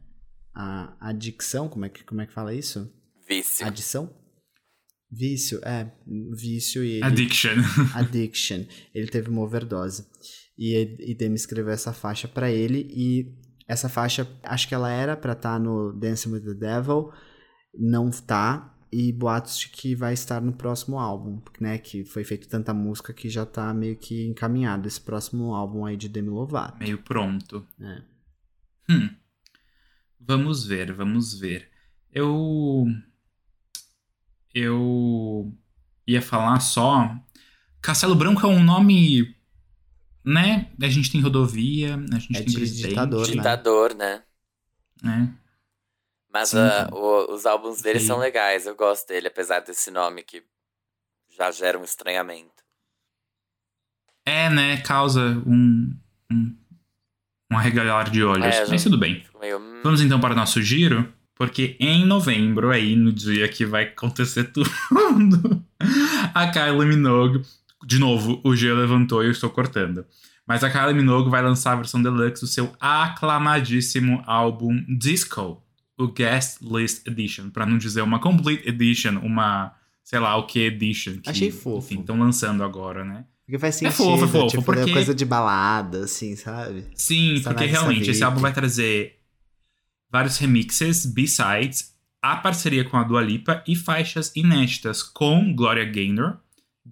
[0.54, 2.92] a adicção, como é que, como é que fala isso?
[3.26, 3.66] Vício.
[3.66, 4.14] Adição?
[5.10, 5.90] Vício, é,
[6.36, 7.54] vício e ele, Addiction.
[7.94, 8.64] addiction.
[8.94, 10.06] Ele teve uma overdose.
[10.56, 13.34] E, e Demi escreveu essa faixa pra ele e
[13.66, 17.10] Essa faixa, acho que ela era pra estar no Dancing with the Devil,
[17.74, 18.76] não tá.
[18.92, 21.78] E boatos de que vai estar no próximo álbum, né?
[21.78, 25.96] Que foi feito tanta música que já tá meio que encaminhado esse próximo álbum aí
[25.96, 26.78] de Demi Lovato.
[26.78, 27.64] Meio pronto.
[27.80, 28.02] É.
[28.90, 29.10] Hum.
[30.18, 31.70] Vamos ver, vamos ver.
[32.12, 32.84] Eu.
[34.52, 35.52] Eu.
[36.06, 37.14] ia falar só.
[37.80, 39.34] Castelo Branco é um nome.
[40.24, 40.70] Né?
[40.82, 42.88] A gente tem rodovia, a gente É tem de presidente.
[42.90, 43.32] ditador, né?
[43.34, 44.22] Ditador, né?
[45.02, 45.34] né?
[46.32, 48.06] Mas Sim, ah, o- os álbuns dele Sim.
[48.06, 50.42] são legais, eu gosto dele, apesar desse nome que
[51.36, 52.62] já gera um estranhamento.
[54.24, 54.76] É, né?
[54.82, 55.92] Causa um.
[56.32, 56.56] um,
[57.52, 58.44] um arregalhar de olhos.
[58.54, 59.24] É, Mas tudo bem.
[59.40, 59.58] Meio.
[59.58, 63.84] hum, Vamos então para o nosso giro, porque em novembro, aí no dia que vai
[63.84, 64.70] acontecer tudo,
[66.34, 67.42] a Kylie Minogue,
[67.84, 70.06] de novo, o G levantou e eu estou cortando.
[70.46, 75.62] Mas a Kylie Minogue vai lançar a versão deluxe do seu aclamadíssimo álbum Disco,
[76.00, 80.58] o Guest List Edition, para não dizer uma Complete Edition, uma sei lá o que
[80.66, 81.18] edition.
[81.20, 81.86] Que, Achei fofo.
[81.92, 83.24] Enfim, estão lançando agora, né?
[83.46, 86.84] Porque faz É sentido, fofo, é fofo, tipo, porque- é coisa de balada, assim, sabe?
[86.94, 89.18] Sim, porque realmente esse álbum vai trazer
[90.10, 96.38] vários remixes, B-sides, a parceria com a Dua Lipa e faixas inéditas com Gloria Gaynor,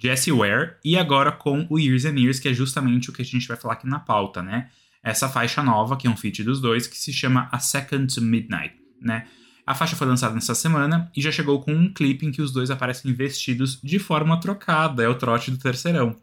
[0.01, 3.25] Jessie Ware e agora com o Years and Years, que é justamente o que a
[3.25, 4.68] gente vai falar aqui na pauta, né?
[5.03, 8.21] Essa faixa nova, que é um feat dos dois, que se chama A Second to
[8.21, 9.27] Midnight, né?
[9.69, 12.51] A faixa foi lançada nessa semana e já chegou com um clipe em que os
[12.51, 16.17] dois aparecem vestidos de forma trocada, é o trote do terceirão.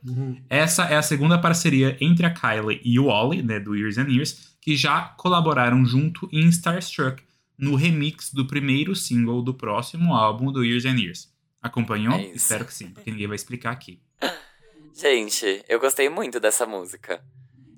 [0.50, 4.10] Essa é a segunda parceria entre a Kylie e o Ollie, né, do Years and
[4.10, 7.22] Years, que já colaboraram junto em Starstruck,
[7.56, 11.32] no remix do primeiro single do próximo álbum do Years and Years.
[11.62, 12.16] Acompanhou?
[12.16, 12.30] É.
[12.30, 14.00] Espero que sim, porque ninguém vai explicar aqui.
[14.92, 17.24] Gente, eu gostei muito dessa música.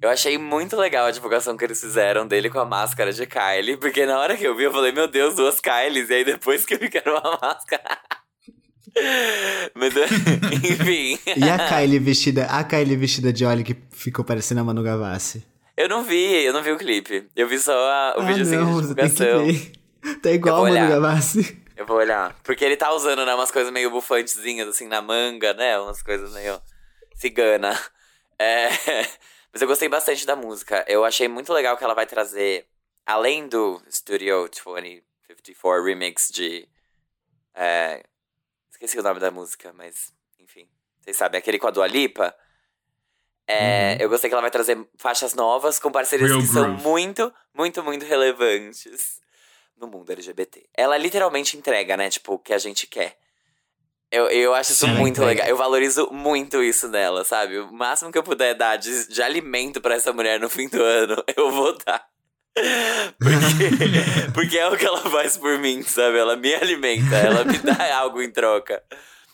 [0.01, 3.77] Eu achei muito legal a divulgação que eles fizeram dele com a máscara de Kylie,
[3.77, 6.65] porque na hora que eu vi, eu falei, meu Deus, duas Kylies, e aí depois
[6.65, 7.99] que eu vi que era uma máscara.
[9.75, 9.93] Mas,
[10.63, 11.19] enfim.
[11.35, 15.45] E a Kylie vestida, a Kylie vestida de óleo que ficou parecendo a Manu Gavassi.
[15.75, 17.27] Eu não vi, eu não vi o clipe.
[17.35, 19.47] Eu vi só a- o ah, videozinho não, de divulgação.
[20.21, 20.89] Tá igual a Manu.
[20.89, 21.61] Gavassi.
[21.75, 22.35] Eu vou olhar.
[22.43, 25.77] Porque ele tá usando, né, umas coisas meio bufantezinhas, assim, na manga, né?
[25.79, 26.59] Umas coisas meio
[27.15, 27.79] cigana.
[28.39, 28.69] É...
[29.57, 30.85] Mas eu gostei bastante da música.
[30.87, 32.67] Eu achei muito legal que ela vai trazer,
[33.03, 36.69] além do Studio 2054 remix de.
[37.55, 38.03] é,
[38.69, 40.69] Esqueci o nome da música, mas enfim.
[41.01, 42.35] Vocês sabem, aquele com a Dua Lipa.
[43.47, 44.01] É, Uhum.
[44.01, 46.83] Eu gostei que ela vai trazer faixas novas com parcerias Real que são groove.
[46.83, 49.19] muito, muito, muito relevantes
[49.75, 50.69] no mundo LGBT.
[50.75, 52.11] Ela literalmente entrega, né?
[52.11, 53.17] Tipo, o que a gente quer.
[54.11, 55.47] Eu, eu acho isso Sim, muito legal.
[55.47, 57.59] Eu valorizo muito isso nela, sabe?
[57.59, 60.81] O máximo que eu puder dar de, de alimento pra essa mulher no fim do
[60.81, 62.07] ano, eu vou dar.
[63.19, 66.17] Porque, porque é o que ela faz por mim, sabe?
[66.17, 68.81] Ela me alimenta, ela me dá algo em troca.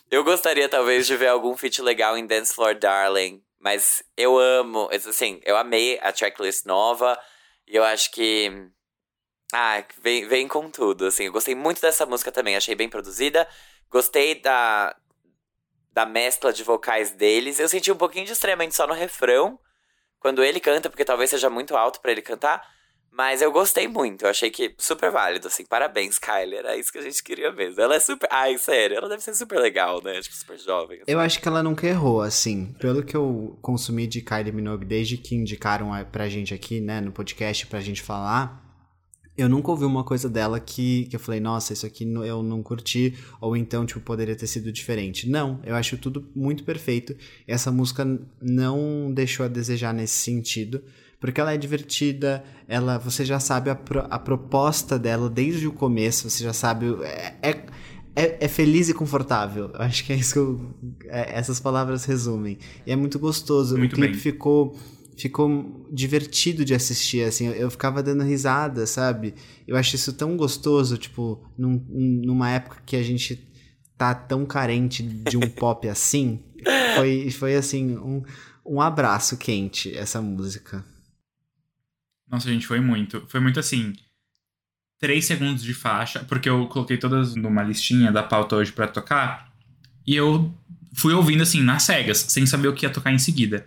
[0.10, 3.42] Eu gostaria, talvez, de ver algum feat legal em Dance Floor Darling.
[3.60, 7.18] Mas eu amo, assim, eu amei a checklist nova.
[7.68, 8.52] E eu acho que.
[9.54, 11.26] Ah, vem, vem com tudo, assim.
[11.26, 13.48] Eu gostei muito dessa música também, achei bem produzida.
[13.94, 14.96] Gostei da,
[15.92, 17.60] da mescla de vocais deles.
[17.60, 19.60] Eu senti um pouquinho de estranhamento só no refrão,
[20.20, 22.74] quando ele canta, porque talvez seja muito alto pra ele cantar.
[23.12, 25.64] Mas eu gostei muito, eu achei que super válido, assim.
[25.64, 27.80] Parabéns, Kylie, era isso que a gente queria mesmo.
[27.80, 28.28] Ela é super.
[28.32, 30.20] Ai, sério, ela deve ser super legal, né?
[30.20, 30.98] Tipo, super jovem.
[30.98, 31.12] assim.
[31.12, 32.74] Eu acho que ela nunca errou, assim.
[32.80, 37.12] Pelo que eu consumi de Kylie Minogue desde que indicaram pra gente aqui, né, no
[37.12, 38.60] podcast pra gente falar,
[39.38, 42.62] eu nunca ouvi uma coisa dela que, que eu falei, nossa, isso aqui eu não
[42.62, 45.28] curti, ou então, tipo, poderia ter sido diferente.
[45.30, 47.16] Não, eu acho tudo muito perfeito.
[47.48, 48.06] Essa música
[48.42, 50.82] não deixou a desejar nesse sentido.
[51.20, 55.72] Porque ela é divertida, ela, você já sabe a, pro- a proposta dela desde o
[55.72, 56.86] começo, você já sabe.
[57.02, 57.66] É, é,
[58.14, 59.72] é- é feliz e confortável.
[59.74, 60.74] Eu acho que é isso que eu,
[61.06, 62.58] é- essas palavras resumem.
[62.86, 63.78] E é muito gostoso.
[63.78, 64.22] Muito o clipe bem.
[64.22, 64.78] ficou
[65.24, 67.48] ficou divertido de assistir, assim.
[67.48, 69.34] Eu, eu ficava dando risada, sabe?
[69.66, 71.84] Eu acho isso tão gostoso, tipo, num-
[72.26, 73.42] numa época que a gente
[73.98, 76.44] tá tão carente de um pop assim.
[76.96, 78.22] Foi, foi assim, um,
[78.66, 80.84] um abraço quente essa música.
[82.30, 83.24] Nossa, gente, foi muito.
[83.28, 83.94] Foi muito assim.
[85.00, 89.54] Três segundos de faixa, porque eu coloquei todas numa listinha da pauta hoje pra tocar.
[90.06, 90.54] E eu
[90.96, 93.66] fui ouvindo assim, nas cegas, sem saber o que ia tocar em seguida.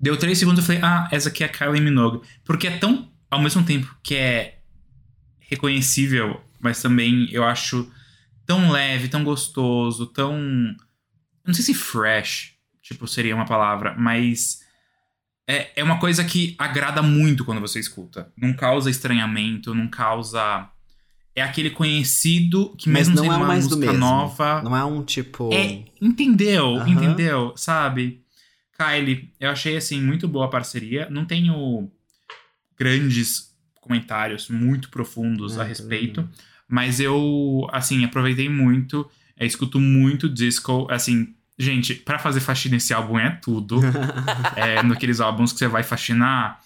[0.00, 2.20] Deu três segundos eu falei, ah, essa aqui é a Kylie Minogue.
[2.44, 4.58] Porque é tão, ao mesmo tempo que é
[5.38, 7.90] reconhecível, mas também eu acho
[8.46, 10.36] tão leve, tão gostoso, tão.
[11.46, 14.60] Não sei se fresh, tipo, seria uma palavra, mas
[15.46, 18.32] é, é uma coisa que agrada muito quando você escuta.
[18.36, 20.68] Não causa estranhamento, não causa.
[21.36, 24.06] É aquele conhecido que Mas mesmo não sendo é uma mais do música mesmo.
[24.06, 24.62] nova.
[24.62, 25.52] Não é um tipo.
[25.52, 28.23] É, entendeu, entendeu, sabe?
[28.76, 31.08] Kylie, eu achei assim muito boa a parceria.
[31.10, 31.90] Não tenho
[32.76, 36.28] grandes comentários muito profundos É, a também respeito,
[36.66, 42.92] mas eu assim aproveitei muito, é, escuto muito disco, assim, gente, pra fazer faxina esse
[42.94, 43.80] álbum é tudo.
[44.56, 46.60] é, naqueles álbuns que você vai faxinar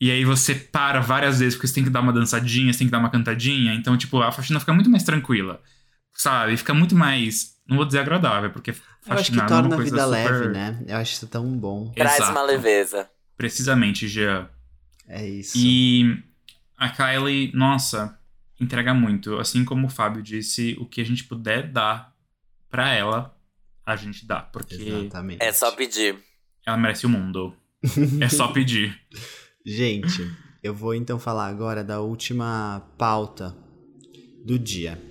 [0.00, 2.86] e aí você para várias vezes porque você tem que dar uma dançadinha, você tem
[2.86, 5.60] que dar uma cantadinha, então tipo, a faxina fica muito mais tranquila.
[6.14, 6.56] Sabe?
[6.56, 8.74] Fica muito mais, não vou dizer agradável, porque
[9.06, 10.06] Eu acho que torna a vida super...
[10.06, 10.84] leve, né?
[10.86, 11.90] Eu acho isso tão bom.
[11.92, 12.32] Traz Exato.
[12.32, 13.08] uma leveza.
[13.36, 14.48] Precisamente, Jean.
[15.08, 15.56] É isso.
[15.56, 16.22] E
[16.76, 18.18] a Kylie, nossa,
[18.60, 19.38] entrega muito.
[19.38, 22.14] Assim como o Fábio disse, o que a gente puder dar
[22.68, 23.34] pra ela,
[23.84, 24.40] a gente dá.
[24.40, 25.42] Porque Exatamente.
[25.42, 26.16] É só pedir.
[26.64, 27.56] ela merece o mundo.
[28.20, 28.98] é só pedir.
[29.64, 30.30] Gente,
[30.62, 33.56] eu vou então falar agora da última pauta
[34.44, 35.09] do dia.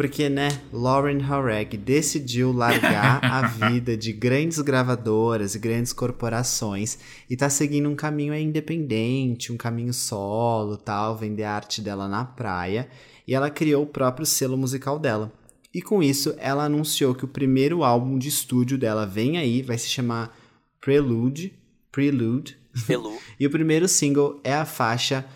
[0.00, 7.36] Porque, né, Lauren Horeg decidiu largar a vida de grandes gravadoras e grandes corporações e
[7.36, 12.88] tá seguindo um caminho independente, um caminho solo, tal, vender a arte dela na praia,
[13.28, 15.30] e ela criou o próprio selo musical dela.
[15.74, 19.76] E com isso, ela anunciou que o primeiro álbum de estúdio dela vem aí, vai
[19.76, 20.34] se chamar
[20.80, 21.52] Prelude,
[21.92, 23.18] Prelude, Pelu.
[23.38, 25.26] e o primeiro single é a faixa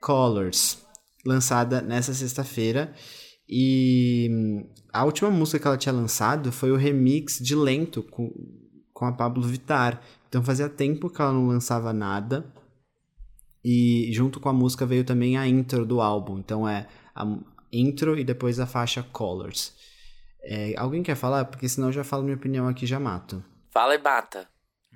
[0.00, 0.78] Colors,
[1.22, 2.94] lançada nessa sexta-feira.
[3.48, 8.32] E hum, a última música que ela tinha lançado foi o remix de Lento com,
[8.92, 10.00] com a Pablo Vittar.
[10.28, 12.44] Então fazia tempo que ela não lançava nada.
[13.64, 16.38] E junto com a música veio também a intro do álbum.
[16.38, 17.26] Então é a
[17.72, 19.74] intro e depois a faixa Colors.
[20.42, 21.44] É, alguém quer falar?
[21.46, 23.42] Porque senão eu já falo minha opinião aqui e já mato.
[23.72, 24.48] Fala e bata.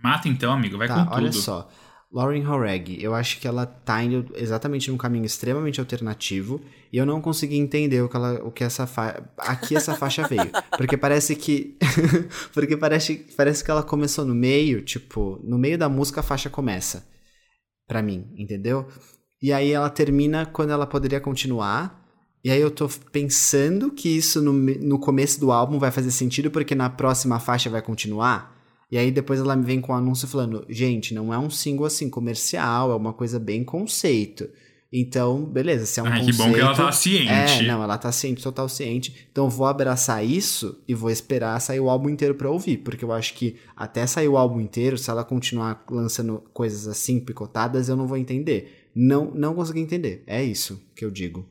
[0.03, 1.43] Mata então, amigo, vai Tá, com olha tudo.
[1.43, 1.69] só.
[2.12, 6.61] Lauren Horeg, eu acho que ela tá indo exatamente num caminho extremamente alternativo
[6.92, 9.23] e eu não consegui entender o que, ela, o que essa fa...
[9.38, 11.79] aqui essa faixa veio, porque parece que
[12.53, 16.51] porque parece, parece que ela começou no meio, tipo, no meio da música a faixa
[16.51, 17.09] começa.
[17.87, 18.88] Pra mim, entendeu?
[19.42, 22.01] E aí ela termina quando ela poderia continuar.
[22.42, 26.51] E aí eu tô pensando que isso no, no começo do álbum vai fazer sentido
[26.51, 28.60] porque na próxima faixa vai continuar.
[28.90, 31.87] E aí depois ela me vem com um anúncio falando, gente, não é um single
[31.87, 34.48] assim comercial, é uma coisa bem conceito.
[34.92, 36.48] Então, beleza, se é um Ai, que conceito...
[36.48, 37.31] bom que ela tá ciente.
[37.31, 39.29] É, não, ela tá ciente, total ciente.
[39.31, 43.05] Então eu vou abraçar isso e vou esperar sair o álbum inteiro pra ouvir, porque
[43.05, 47.88] eu acho que até sair o álbum inteiro, se ela continuar lançando coisas assim picotadas,
[47.88, 48.90] eu não vou entender.
[48.92, 50.24] Não, não consegui entender.
[50.26, 51.48] É isso que eu digo.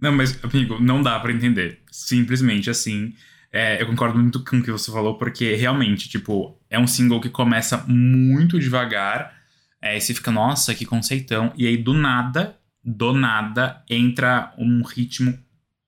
[0.00, 1.80] Não, mas, amigo, não dá pra entender.
[1.90, 3.12] Simplesmente assim.
[3.56, 7.20] É, eu concordo muito com o que você falou, porque realmente, tipo, é um single
[7.20, 9.32] que começa muito devagar.
[9.80, 11.52] É, e você fica, nossa, que conceitão.
[11.56, 15.38] E aí, do nada, do nada, entra um ritmo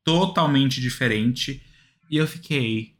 [0.04, 1.62] totalmente diferente.
[2.10, 2.94] E eu fiquei,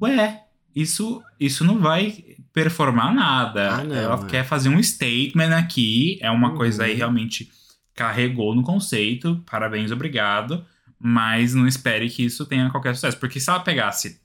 [0.00, 0.42] ué,
[0.74, 3.72] isso, isso não vai performar nada.
[3.74, 4.26] Ah, não, Ela é.
[4.26, 6.18] quer fazer um statement aqui.
[6.22, 6.56] É uma Uhum.
[6.56, 7.50] coisa aí realmente
[7.94, 9.42] carregou no conceito.
[9.50, 10.64] Parabéns, obrigado.
[11.04, 13.18] Mas não espere que isso tenha qualquer sucesso.
[13.18, 14.20] Porque se ela pegasse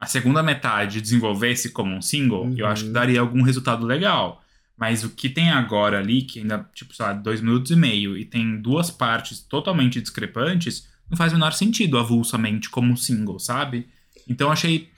[0.00, 2.72] a segunda metade e desenvolvesse como um single, eu Uhum.
[2.72, 4.42] acho que daria algum resultado legal.
[4.76, 8.16] Mas o que tem agora ali, que ainda, tipo, sei lá, dois minutos e meio,
[8.16, 13.38] e tem duas partes totalmente discrepantes, não faz o menor sentido avulsamente como um single,
[13.38, 13.88] sabe?
[14.28, 14.88] Então eu achei.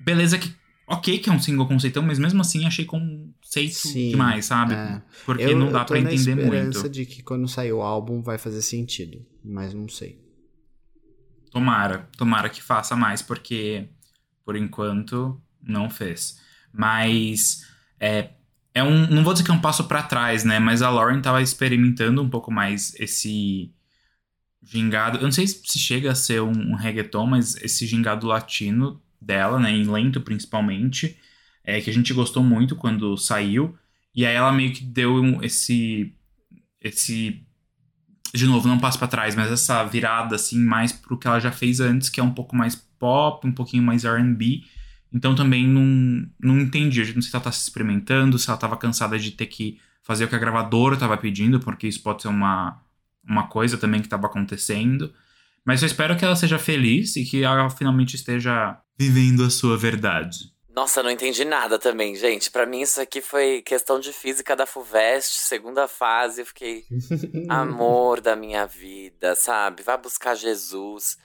[0.00, 0.52] Beleza que.
[0.86, 4.74] Ok que é um single conceitão, mas mesmo assim achei conceito Sim, demais, sabe?
[4.74, 5.00] é.
[5.24, 6.88] Porque eu, não dá eu tô pra na entender esperança muito.
[6.90, 10.22] de que quando sair o álbum vai fazer sentido, mas não sei.
[11.54, 13.88] Tomara, tomara que faça mais, porque
[14.44, 16.40] por enquanto não fez.
[16.72, 17.64] Mas
[18.00, 18.30] é,
[18.74, 19.06] é um.
[19.08, 20.58] Não vou dizer que é um passo pra trás, né?
[20.58, 23.72] Mas a Lauren tava experimentando um pouco mais esse
[24.62, 25.18] gingado.
[25.18, 29.60] Eu não sei se chega a ser um, um reggaeton, mas esse gingado latino dela,
[29.60, 29.70] né?
[29.70, 31.16] Em lento principalmente.
[31.64, 33.78] É, que a gente gostou muito quando saiu.
[34.14, 36.12] E aí ela meio que deu um- esse.
[36.80, 37.43] Esse
[38.34, 41.52] de novo, não passo pra trás, mas essa virada assim mais pro que ela já
[41.52, 44.64] fez antes, que é um pouco mais pop, um pouquinho mais R&B.
[45.12, 48.76] Então também não, não entendi, não sei se ela tá se experimentando, se ela tava
[48.76, 52.28] cansada de ter que fazer o que a gravadora tava pedindo, porque isso pode ser
[52.28, 52.82] uma,
[53.26, 55.12] uma coisa também que tava acontecendo.
[55.64, 59.78] Mas eu espero que ela seja feliz e que ela finalmente esteja vivendo a sua
[59.78, 60.52] verdade.
[60.74, 62.50] Nossa, não entendi nada também, gente.
[62.50, 66.42] Pra mim isso aqui foi questão de física da FUVEST, segunda fase.
[66.42, 66.84] Eu fiquei,
[67.48, 69.84] amor da minha vida, sabe?
[69.84, 71.16] Vai buscar Jesus.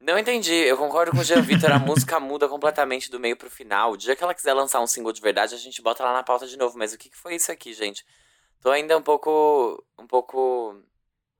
[0.00, 0.54] Não entendi.
[0.54, 1.72] Eu concordo com o Jean Vitor.
[1.72, 3.92] A música muda completamente do meio pro final.
[3.92, 6.22] O dia que ela quiser lançar um single de verdade, a gente bota lá na
[6.22, 6.78] pauta de novo.
[6.78, 8.02] Mas o que, que foi isso aqui, gente?
[8.62, 9.84] Tô ainda um pouco.
[9.98, 10.74] um pouco.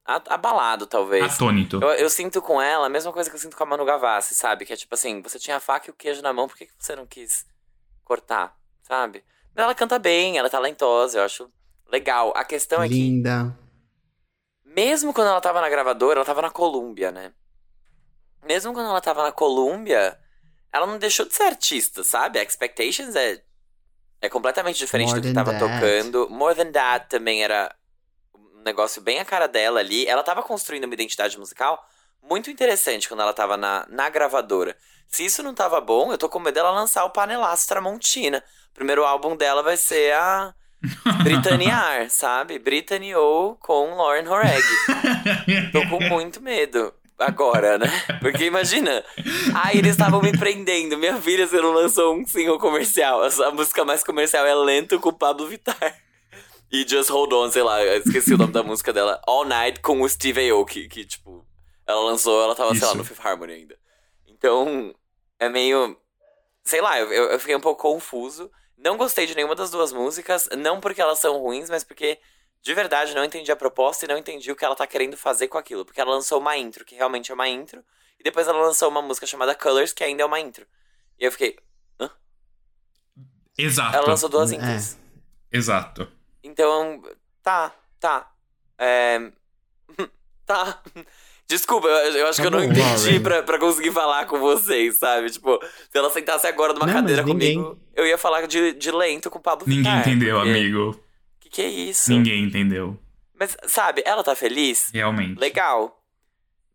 [0.07, 1.35] Abalado, talvez.
[1.35, 1.79] Atônito.
[1.81, 4.33] Eu, eu, sinto com ela a mesma coisa que eu sinto com a Manu Gavassi,
[4.33, 4.65] sabe?
[4.65, 6.65] Que é tipo assim, você tinha a faca e o queijo na mão, por que,
[6.65, 7.45] que você não quis
[8.05, 9.23] cortar, sabe?
[9.53, 11.51] Ela canta bem, ela é talentosa, eu acho
[11.91, 12.31] legal.
[12.35, 12.95] A questão é Linda.
[12.95, 13.03] que.
[13.03, 13.67] Linda.
[14.63, 17.33] Mesmo quando ela tava na gravadora, ela tava na Colômbia, né?
[18.45, 20.17] Mesmo quando ela tava na Colômbia,
[20.71, 22.39] ela não deixou de ser artista, sabe?
[22.39, 23.41] A Expectations é,
[24.21, 25.65] é completamente diferente More do que tava That.
[25.65, 26.29] tocando.
[26.29, 27.75] More Than That também era
[28.67, 30.05] negócio bem a cara dela ali.
[30.05, 31.83] Ela tava construindo uma identidade musical
[32.21, 34.75] muito interessante quando ela tava na, na gravadora.
[35.07, 38.43] Se isso não tava bom, eu tô com medo dela lançar o Panelaço Tramontina.
[38.71, 40.53] O primeiro álbum dela vai ser a
[41.23, 42.59] Britanniar, sabe?
[42.59, 44.63] Britanniou com Lauren Horeg.
[45.71, 47.87] Tô com muito medo agora, né?
[48.19, 49.03] Porque imagina,
[49.55, 50.97] ai, eles estavam me prendendo.
[50.97, 53.21] Minha filha, você não lançou um single comercial.
[53.23, 55.95] A música mais comercial é Lento com o Pablo Vittar.
[56.71, 59.21] E Just Hold On, sei lá, eu esqueci o nome da música dela.
[59.25, 61.45] All Night com o Steve Aoki, que, tipo,
[61.85, 62.97] ela lançou, ela tava, sei lá, Isso.
[62.97, 63.79] no Fifth Harmony ainda.
[64.27, 64.93] Então,
[65.39, 65.97] é meio.
[66.63, 68.51] Sei lá, eu, eu fiquei um pouco confuso.
[68.77, 72.19] Não gostei de nenhuma das duas músicas, não porque elas são ruins, mas porque
[72.61, 75.47] de verdade não entendi a proposta e não entendi o que ela tá querendo fazer
[75.47, 75.85] com aquilo.
[75.85, 77.83] Porque ela lançou uma intro, que realmente é uma intro,
[78.19, 80.67] e depois ela lançou uma música chamada Colors, que ainda é uma intro.
[81.17, 81.57] E eu fiquei.
[83.57, 83.95] Exato.
[83.95, 84.55] Ela lançou duas É.
[84.55, 84.97] intros.
[85.51, 86.11] Exato.
[86.47, 87.01] Então,
[87.43, 88.31] tá, tá.
[88.77, 89.19] É.
[90.45, 90.81] tá.
[91.47, 94.37] Desculpa, eu, eu acho Tá que eu não bom, entendi pra, pra conseguir falar com
[94.39, 95.29] vocês, sabe?
[95.29, 98.91] Tipo, se ela sentasse agora numa Não, cadeira ninguém- comigo, eu ia falar de, de
[98.91, 101.03] lento com o Pablo Ninguém entendeu, porque- amigo.
[101.39, 102.09] Que que é isso?
[102.11, 102.97] Ninguém entendeu.
[103.39, 104.89] Mas, sabe, ela tá feliz?
[104.93, 105.39] Realmente.
[105.39, 106.01] Legal.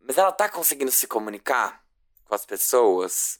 [0.00, 1.82] Mas ela tá conseguindo se comunicar
[2.24, 3.38] com as pessoas?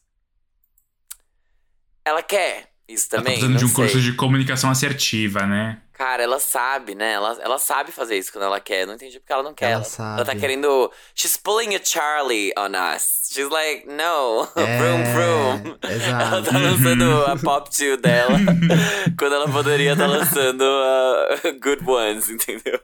[2.05, 3.33] Ela quer isso Ela tá também?
[3.41, 3.77] precisando de um sei.
[3.77, 5.79] curso de comunicação assertiva, né?
[5.93, 7.13] Cara, ela sabe, né?
[7.13, 8.87] Ela, ela sabe fazer isso quando ela quer.
[8.87, 9.67] Não entendi porque ela não quer.
[9.67, 10.17] Ela Ela, sabe.
[10.21, 10.91] ela tá querendo.
[11.15, 13.29] She's pulling a Charlie on us.
[13.33, 15.79] She's like, no, É, vroom vroom.
[15.83, 16.51] Ela Exato.
[16.51, 18.37] tá lançando a Pop 2 dela
[19.17, 22.81] quando ela poderia estar lançando a Good Ones, entendeu?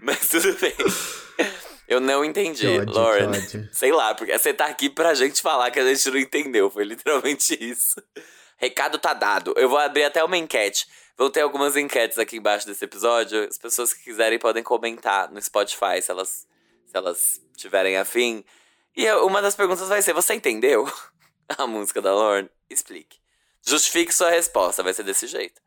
[0.00, 0.74] Mas tudo bem.
[1.86, 3.32] Eu não entendi, ódio, Lauren.
[3.72, 6.70] Sei lá, porque você tá aqui pra gente falar que a gente não entendeu.
[6.70, 8.02] Foi literalmente isso.
[8.64, 9.52] Recado tá dado.
[9.58, 10.86] Eu vou abrir até uma enquete.
[11.18, 13.46] Vão ter algumas enquetes aqui embaixo desse episódio.
[13.46, 16.46] As pessoas que quiserem podem comentar no Spotify se elas,
[16.86, 18.42] se elas tiverem afim.
[18.96, 20.90] E uma das perguntas vai ser: Você entendeu
[21.58, 22.48] a música da Lauren?
[22.70, 23.18] Explique.
[23.60, 25.60] Justifique sua resposta, vai ser desse jeito.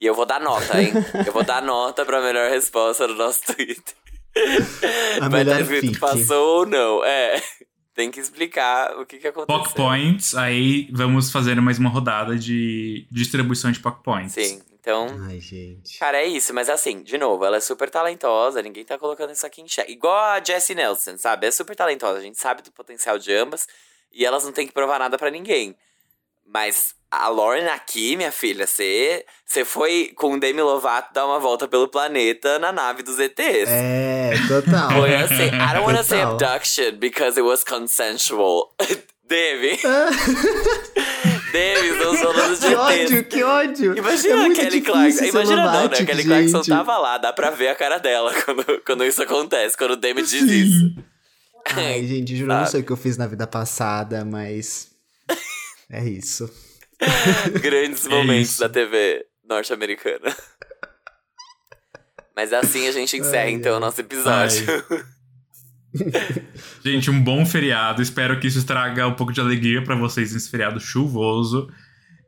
[0.00, 0.92] E eu vou dar nota, hein?
[1.24, 3.94] eu vou dar nota pra melhor resposta no nosso Twitter.
[5.20, 7.04] A Vai estar escrito passou ou não.
[7.04, 7.40] É.
[7.94, 9.62] Tem que explicar o que, que aconteceu.
[9.62, 14.32] Pock Points, aí vamos fazer mais uma rodada de distribuição de Pock Points.
[14.32, 15.06] Sim, então.
[15.28, 15.98] Ai, gente.
[15.98, 19.46] Cara, é isso, mas assim, de novo, ela é super talentosa, ninguém tá colocando isso
[19.46, 19.92] aqui em xeque.
[19.92, 21.46] Igual a Jessie Nelson, sabe?
[21.46, 23.68] É super talentosa, a gente sabe do potencial de ambas
[24.10, 25.76] e elas não têm que provar nada pra ninguém.
[26.52, 29.24] Mas a Lauren aqui, minha filha, você
[29.64, 33.68] foi com o Demi Lovato dar uma volta pelo planeta na nave dos ETs.
[33.68, 34.90] É, total.
[34.92, 36.34] Foi assim, I don't wanna say Total.
[36.34, 38.74] abduction because it was consensual.
[39.28, 39.78] Demi.
[41.52, 43.96] Demi, estamos falando de Que ódio, que ódio.
[43.96, 45.24] Imagina é a Kelly Clarkson.
[45.24, 45.96] Imagina não, né?
[45.98, 46.68] A Kelly Clarkson gente.
[46.68, 50.22] tava lá, dá pra ver a cara dela quando, quando isso acontece, quando o Demi
[50.22, 50.46] diz Sim.
[50.46, 50.94] isso.
[51.76, 54.91] Ai, gente, juro, eu não sei o que eu fiz na vida passada, mas.
[55.92, 56.50] É isso.
[57.62, 58.60] Grandes É momentos isso.
[58.60, 60.34] da TV norte-americana.
[62.34, 64.64] Mas assim a gente encerra Ai, então o nosso episódio.
[66.82, 68.00] Gente, um bom feriado.
[68.00, 71.68] Espero que isso traga um pouco de alegria pra vocês nesse feriado chuvoso.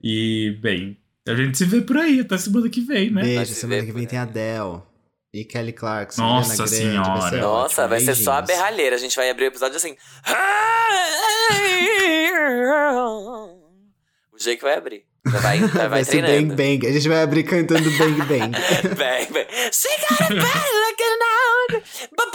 [0.03, 3.23] E, bem, a gente se vê por aí até semana que vem, né?
[3.23, 4.19] Beijo, se semana que vem tem.
[4.19, 4.83] Adele.
[5.33, 6.21] E Kelly Clarkson.
[6.21, 7.21] Nossa Grande, Senhora.
[7.23, 7.89] Vai Nossa, ótimo.
[7.89, 8.97] vai ser só a berralheira.
[8.97, 9.97] A gente vai abrir o episódio assim.
[14.35, 15.05] O Jake vai abrir.
[15.31, 16.55] Já vai, vai, vai Vai ser treinando.
[16.57, 16.87] Bang Bang.
[16.89, 18.51] A gente vai abrir cantando Bang Bang.
[18.99, 19.47] Bang, bang.
[19.73, 21.73] She got a bang looking out.
[22.17, 22.35] Bu-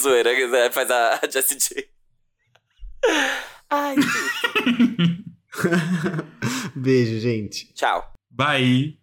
[0.00, 0.30] Zoeira,
[0.72, 1.86] faz a a Jessie J.
[3.70, 3.96] Ai,
[6.74, 7.72] Beijo, gente.
[7.74, 8.10] Tchau.
[8.30, 9.00] Bye!